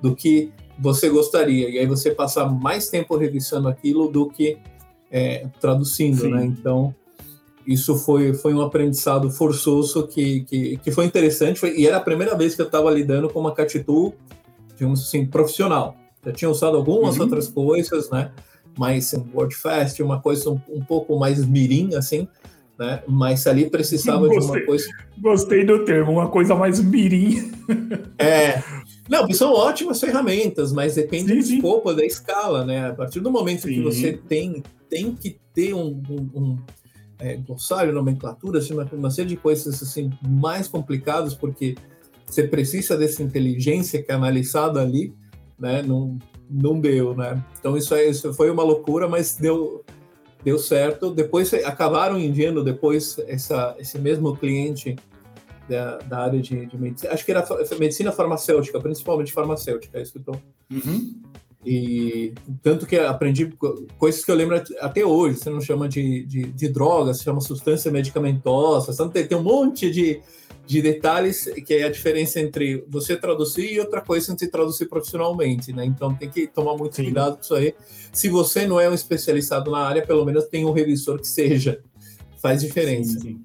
[0.00, 1.68] do que você gostaria.
[1.70, 4.58] E aí você passar mais tempo revisando aquilo do que
[5.10, 6.30] é, traduzindo, Sim.
[6.30, 6.44] né?
[6.44, 6.94] Então,
[7.66, 11.58] isso foi, foi um aprendizado forçoso que, que, que foi interessante.
[11.58, 14.12] Foi, e era a primeira vez que eu estava lidando com uma Catitu,
[14.76, 15.96] digamos assim, profissional.
[16.24, 17.22] Já tinha usado algumas uhum.
[17.22, 18.30] outras coisas, né?
[18.76, 22.28] Mais um WordFest, uma coisa um, um pouco mais mirim, assim
[22.78, 23.02] né?
[23.08, 24.88] Mas ali precisava gostei, de uma coisa.
[25.18, 27.50] Gostei do termo, uma coisa mais mirim.
[28.18, 28.62] É.
[29.08, 32.88] Não, são ótimas ferramentas, mas depende sim, do escopo, da escala, né?
[32.90, 33.74] A partir do momento sim.
[33.74, 36.58] que você tem, tem que ter um, um, um
[37.18, 41.74] é, glossário, nomenclatura, assim, uma, uma série de coisas assim mais complicadas, porque
[42.26, 45.14] você precisa dessa inteligência canalizada ali,
[45.58, 45.82] né?
[45.82, 46.18] Não,
[46.48, 47.42] não deu, né?
[47.58, 49.84] Então isso, isso foi uma loucura, mas deu
[50.44, 51.10] deu certo.
[51.10, 54.96] Depois acabaram enviando depois essa, esse mesmo cliente
[55.68, 57.46] da, da área de, de, medicina, acho que era
[57.78, 60.32] medicina farmacêutica, principalmente farmacêutica, é isso que eu tô.
[60.72, 61.14] Uhum.
[61.66, 62.32] E
[62.62, 63.52] tanto que aprendi
[63.98, 65.38] coisas que eu lembro até hoje.
[65.38, 69.10] Você não chama de, de, de droga, se chama substância medicamentosa.
[69.10, 70.20] Tem, tem um monte de,
[70.68, 75.72] de detalhes que é a diferença entre você traduzir e outra coisa entre traduzir profissionalmente,
[75.72, 75.82] né?
[75.86, 77.04] Então tem que tomar muito sim.
[77.04, 77.74] cuidado com isso aí.
[78.12, 81.80] Se você não é um especializado na área, pelo menos tem um revisor que seja.
[82.42, 83.18] Faz diferença.
[83.18, 83.44] Sim, sim.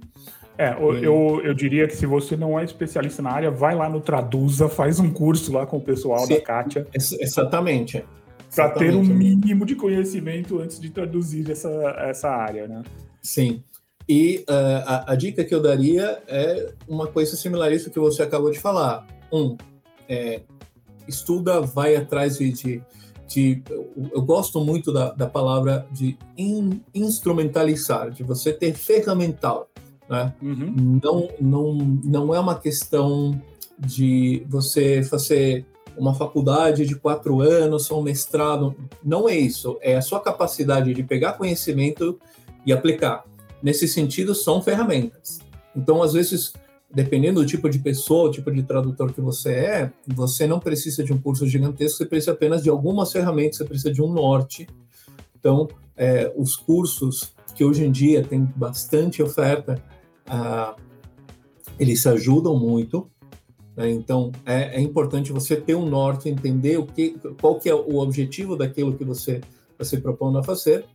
[0.57, 4.01] É, eu, eu diria que se você não é especialista na área, vai lá no
[4.01, 6.85] Traduza, faz um curso lá com o pessoal Sim, da Kátia.
[6.93, 8.03] Exatamente.
[8.53, 11.69] Para ter um mínimo de conhecimento antes de traduzir essa,
[11.99, 12.83] essa área, né?
[13.21, 13.63] Sim.
[14.07, 17.99] E uh, a, a, dica que eu daria é uma coisa similar a isso que
[17.99, 19.07] você acabou de falar.
[19.31, 19.55] Um,
[20.09, 20.41] é,
[21.07, 22.81] estuda, vai atrás de, de,
[23.27, 23.63] de
[24.11, 29.69] eu gosto muito da, da palavra de in, instrumentalizar, de você ter ferramental.
[30.09, 30.33] Né?
[30.41, 30.99] Uhum.
[31.01, 31.73] Não, não,
[32.03, 33.41] não é uma questão
[33.79, 35.65] de você fazer
[35.97, 38.75] uma faculdade de quatro anos, um mestrado.
[39.03, 39.77] Não é isso.
[39.81, 42.19] É a sua capacidade de pegar conhecimento
[42.65, 43.23] e aplicar.
[43.63, 45.39] Nesse sentido, são ferramentas.
[45.73, 46.51] Então, às vezes,
[46.93, 51.13] dependendo do tipo de pessoa, tipo de tradutor que você é, você não precisa de
[51.13, 54.67] um curso gigantesco, você precisa apenas de algumas ferramentas, você precisa de um norte.
[55.39, 59.81] Então, é, os cursos que hoje em dia tem bastante oferta,
[60.27, 60.75] ah,
[61.79, 63.09] eles ajudam muito.
[63.77, 63.89] Né?
[63.91, 67.95] Então, é, é, importante você ter um norte, entender o que, qual que é o
[67.95, 69.39] objetivo daquilo que você
[69.79, 70.85] você propõe a fazer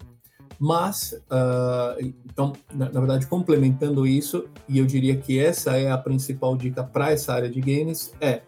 [0.59, 5.97] mas, uh, então, na, na, verdade, complementando isso, e eu diria que essa é a
[5.97, 8.43] principal dica para essa área de games, é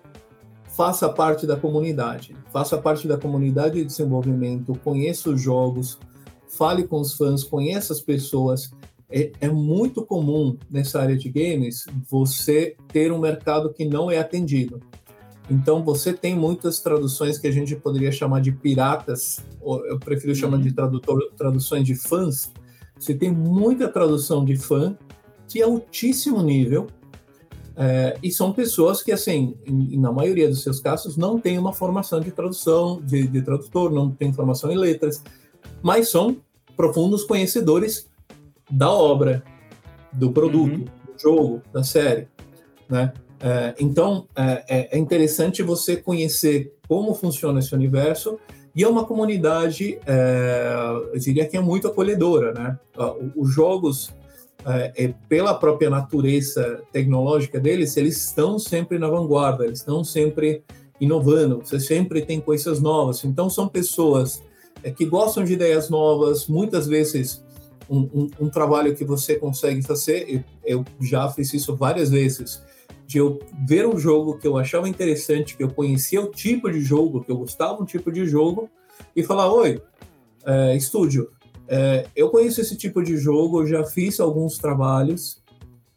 [0.67, 2.35] faça parte da comunidade.
[2.53, 5.99] Faça parte da comunidade de desenvolvimento, conheça os jogos,
[6.49, 8.73] fale com os fãs, conheça as pessoas.
[9.09, 14.19] É, é muito comum nessa área de games você ter um mercado que não é
[14.19, 14.81] atendido.
[15.51, 20.35] Então, você tem muitas traduções que a gente poderia chamar de piratas, ou eu prefiro
[20.35, 20.75] chamar de uhum.
[20.75, 22.53] tradutor, traduções de fãs.
[22.97, 24.97] Você tem muita tradução de fã
[25.49, 26.87] de altíssimo nível,
[27.77, 31.73] é, e são pessoas que, assim, em, na maioria dos seus casos, não têm uma
[31.73, 35.25] formação de tradução, de, de tradutor, não tem formação em letras,
[35.83, 36.37] mas são
[36.77, 38.09] profundos conhecedores
[38.71, 39.43] da obra,
[40.13, 40.85] do produto, uhum.
[40.85, 42.29] do jogo, da série,
[42.89, 43.13] né?
[43.43, 48.39] É, então, é, é, é, interessante você conhecer como funciona esse universo
[48.75, 49.99] e é uma comunidade,
[51.13, 52.79] eu diria que é muito acolhedora, né?
[53.35, 54.15] Os jogos,
[55.29, 60.63] pela própria natureza tecnológica deles, eles estão sempre na vanguarda, eles estão sempre
[61.01, 63.25] inovando, você sempre tem coisas novas.
[63.25, 64.41] Então, são pessoas
[64.97, 67.43] que gostam de ideias novas, muitas vezes
[67.91, 72.63] um, um, um trabalho que você consegue fazer, eu já fiz isso várias vezes,
[73.11, 76.81] de eu ver um jogo que eu achava interessante, que eu conhecia o tipo de
[76.81, 78.71] jogo, que eu gostava um tipo de jogo,
[79.17, 79.83] e falar: Oi,
[80.47, 81.29] é, estúdio,
[81.67, 85.43] é, eu conheço esse tipo de jogo, eu já fiz alguns trabalhos.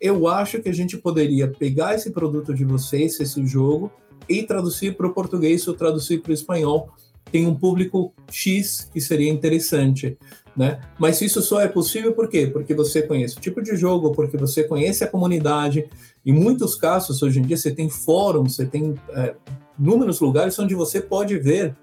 [0.01, 3.91] Eu acho que a gente poderia pegar esse produto de vocês, esse jogo,
[4.27, 6.89] e traduzir para o português ou traduzir para o espanhol.
[7.33, 10.15] Tem um público X que seria interessante.
[10.55, 10.79] Né?
[10.99, 12.45] Mas isso só é possível por quê?
[12.45, 15.89] Porque você conhece o tipo de jogo, porque você conhece a comunidade.
[16.23, 19.33] Em muitos casos, hoje em dia, você tem fóruns, você tem é,
[19.79, 21.75] inúmeros lugares onde você pode ver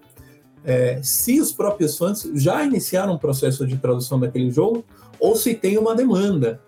[0.64, 4.84] é, se os próprios fãs já iniciaram um processo de tradução daquele jogo
[5.18, 6.60] ou se tem uma demanda.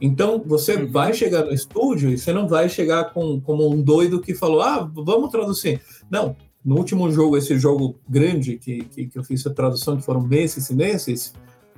[0.00, 0.92] Então, você uhum.
[0.92, 4.62] vai chegar no estúdio e você não vai chegar com, como um doido que falou,
[4.62, 5.80] ah, vamos traduzir.
[6.08, 6.36] Não,
[6.68, 10.20] no último jogo, esse jogo grande que, que, que eu fiz a tradução, que foram
[10.20, 11.32] meses e meses,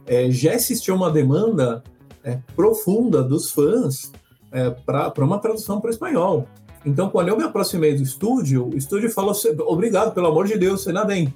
[0.05, 1.80] é, já existia uma demanda
[2.24, 4.11] é, profunda dos fãs
[4.51, 6.49] é, para uma tradução para o espanhol.
[6.84, 10.82] Então, quando eu me aproximei do estúdio, o estúdio falou: obrigado, pelo amor de Deus,
[10.82, 11.32] você nada bem.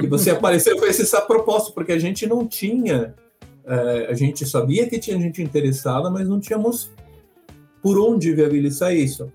[0.00, 3.16] E você apareceu com esse proposta, porque a gente não tinha.
[3.66, 6.92] É, a gente sabia que tinha gente interessada, mas não tínhamos
[7.82, 9.32] por onde viabilizar isso.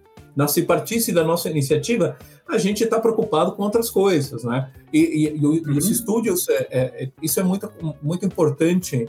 [0.48, 2.16] Se partisse da nossa iniciativa,
[2.50, 4.72] a gente está preocupado com outras coisas, né?
[4.92, 5.78] E, e, e uhum.
[5.78, 7.70] os estúdios, é, é, isso é muito,
[8.02, 9.08] muito importante.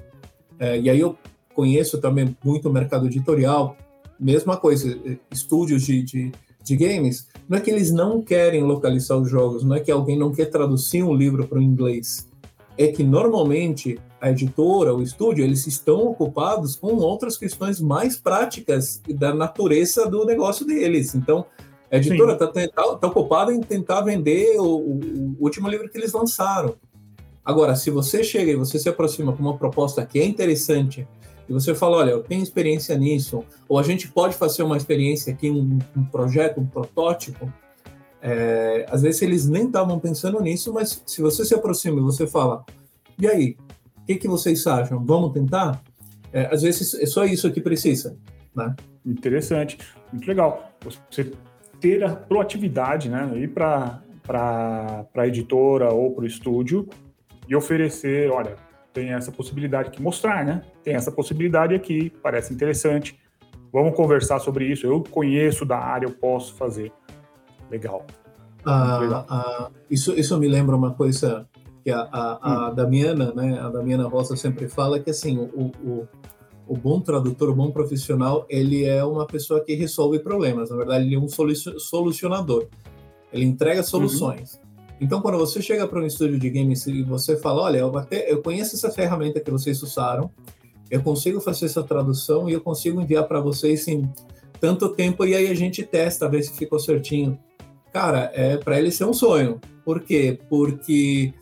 [0.59, 1.17] É, e aí eu
[1.55, 3.77] conheço também muito o mercado editorial.
[4.19, 4.99] Mesma coisa,
[5.31, 6.33] estúdios de, de,
[6.65, 10.19] de, games, não é que eles não querem localizar os jogos, não é que alguém
[10.19, 12.27] não quer traduzir um livro para o inglês.
[12.77, 19.01] É que normalmente a editora, o estúdio, eles estão ocupados com outras questões mais práticas
[19.09, 21.15] da natureza do negócio deles.
[21.15, 21.47] Então,
[21.91, 25.97] a editora está tá, tá ocupada em tentar vender o, o, o, último livro que
[25.97, 26.75] eles lançaram.
[27.45, 31.09] Agora, se você chega e você se aproxima com uma proposta que é interessante,
[31.49, 35.33] e você fala, olha, eu tenho experiência nisso, ou a gente pode fazer uma experiência
[35.33, 37.51] aqui, um, um projeto, um protótipo,
[38.21, 42.27] é, às vezes eles nem estavam pensando nisso, mas se você se aproxima e você
[42.27, 42.65] fala,
[43.19, 43.57] e aí,
[43.97, 45.03] o que, que vocês acham?
[45.05, 45.83] Vamos tentar?
[46.33, 48.15] É, às vezes é só isso que precisa.
[48.55, 48.75] Né?
[49.07, 49.79] Interessante,
[50.13, 50.71] muito legal.
[50.85, 51.33] Você
[51.81, 53.31] ter a proatividade, né?
[53.37, 54.01] Ir para
[55.15, 56.89] a editora ou para o estúdio
[57.49, 58.57] e oferecer, olha,
[58.93, 60.63] tem essa possibilidade aqui, mostrar, né?
[60.83, 63.19] Tem essa possibilidade aqui, parece interessante.
[63.73, 64.87] Vamos conversar sobre isso.
[64.87, 66.93] Eu conheço da área, eu posso fazer.
[67.71, 68.07] Legal.
[68.65, 69.27] Ah, Legal.
[69.29, 71.47] Ah, isso, isso me lembra uma coisa
[71.85, 72.75] que a, a, a hum.
[72.75, 76.09] Damiana, né, a Damiana Rosa sempre fala que assim, o, o,
[76.69, 80.71] o bom tradutor, o bom profissional, ele é uma pessoa que resolve problemas.
[80.71, 82.69] Na verdade, ele é um solucionador.
[83.33, 84.55] Ele entrega soluções.
[84.55, 84.69] Uhum.
[85.01, 88.31] Então, quando você chega para um estúdio de games e você fala, olha, eu, até,
[88.31, 90.31] eu conheço essa ferramenta que vocês usaram,
[90.91, 94.09] eu consigo fazer essa tradução e eu consigo enviar para vocês em
[94.61, 97.39] tanto tempo e aí a gente testa, ver se ficou certinho.
[97.93, 99.61] Cara, é para ele ser um sonho.
[99.85, 100.39] Por quê?
[100.49, 101.33] Porque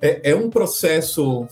[0.00, 1.46] é, é, um processo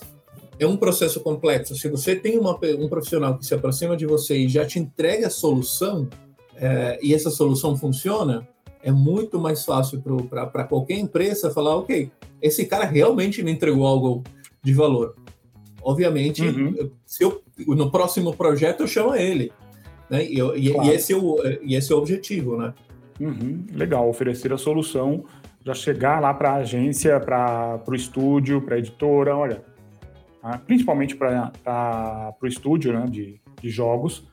[0.61, 1.75] é um processo complexo.
[1.75, 5.29] Se você tem uma, um profissional que se aproxima de você e já te entrega
[5.29, 6.07] a solução
[6.55, 8.47] é, e essa solução funciona,
[8.83, 12.11] é muito mais fácil para qualquer empresa falar, ok,
[12.43, 14.23] esse cara realmente me entregou algo
[14.63, 15.17] de valor.
[15.83, 16.91] Obviamente, uhum.
[17.07, 19.51] se eu, no próximo projeto eu chamo ele.
[20.11, 20.27] Né?
[20.27, 20.91] E, e, claro.
[20.91, 22.75] e, esse é o, e esse é o objetivo, né?
[23.19, 23.65] Uhum.
[23.73, 25.25] Legal, oferecer a solução,
[25.65, 29.63] já chegar lá para a agência, para o estúdio, para a editora, olha,
[30.41, 30.59] tá?
[30.59, 34.27] principalmente para o estúdio né, de, de jogos,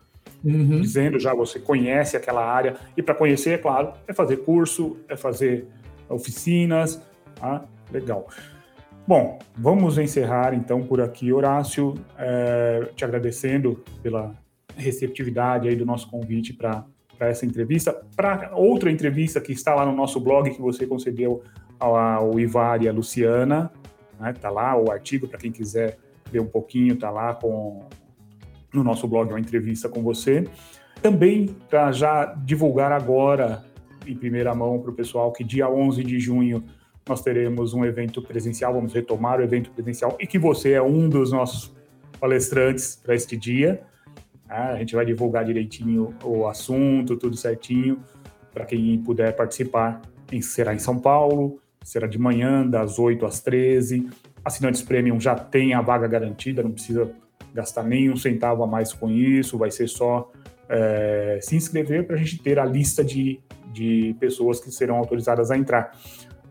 [0.43, 0.81] uhum.
[0.81, 2.75] dizendo já você conhece aquela área.
[2.95, 5.67] E para conhecer, é claro, é fazer curso, é fazer
[6.09, 7.01] oficinas.
[7.35, 7.65] Tá?
[7.91, 8.27] Legal.
[9.07, 14.35] Bom, vamos encerrar então por aqui, Horácio, é, te agradecendo pela
[14.75, 16.85] receptividade aí do nosso convite para
[17.19, 17.95] essa entrevista.
[18.15, 21.41] Para outra entrevista que está lá no nosso blog que você concedeu
[21.79, 23.71] ao, ao Ivar e a Luciana,
[24.19, 24.33] né?
[24.33, 25.97] Tá lá o artigo para quem quiser
[26.31, 27.85] ver um pouquinho, tá lá com
[28.73, 30.47] no nosso blog uma entrevista com você.
[31.01, 33.63] Também para já divulgar agora
[34.05, 36.63] em primeira mão para o pessoal que dia 11 de junho
[37.07, 41.07] nós teremos um evento presencial, vamos retomar o evento presencial e que você é um
[41.07, 41.73] dos nossos
[42.19, 43.81] palestrantes para este dia.
[44.49, 48.03] Ah, a gente vai divulgar direitinho o assunto, tudo certinho,
[48.53, 50.01] para quem puder participar.
[50.41, 54.09] Será em São Paulo, será de manhã, das 8 às 13.
[54.43, 57.09] Assinantes Premium já tem a vaga garantida, não precisa
[57.53, 60.29] gastar nem um centavo a mais com isso, vai ser só
[60.67, 63.39] é, se inscrever para a gente ter a lista de,
[63.71, 65.97] de pessoas que serão autorizadas a entrar.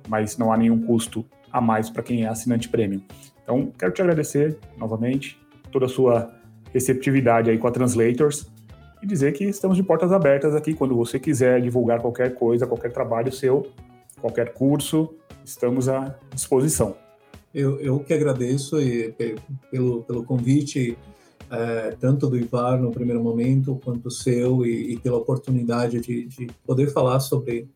[0.08, 1.22] Mas não há nenhum custo
[1.52, 3.02] a mais para quem é assinante premium.
[3.42, 5.38] Então, quero te agradecer novamente
[5.70, 6.32] toda a sua
[6.72, 8.50] receptividade aí com a Translators
[9.02, 12.90] e dizer que estamos de portas abertas aqui quando você quiser divulgar qualquer coisa, qualquer
[12.90, 13.70] trabalho seu,
[14.18, 15.14] qualquer curso,
[15.46, 16.96] estamos à disposição.
[17.54, 19.12] Eu, eu que agradeço e,
[19.70, 20.98] pelo, pelo convite,
[21.50, 26.48] é, tanto do Ivar no primeiro momento, quanto seu, e, e pela oportunidade de, de,
[26.66, 27.68] poder falar sobre,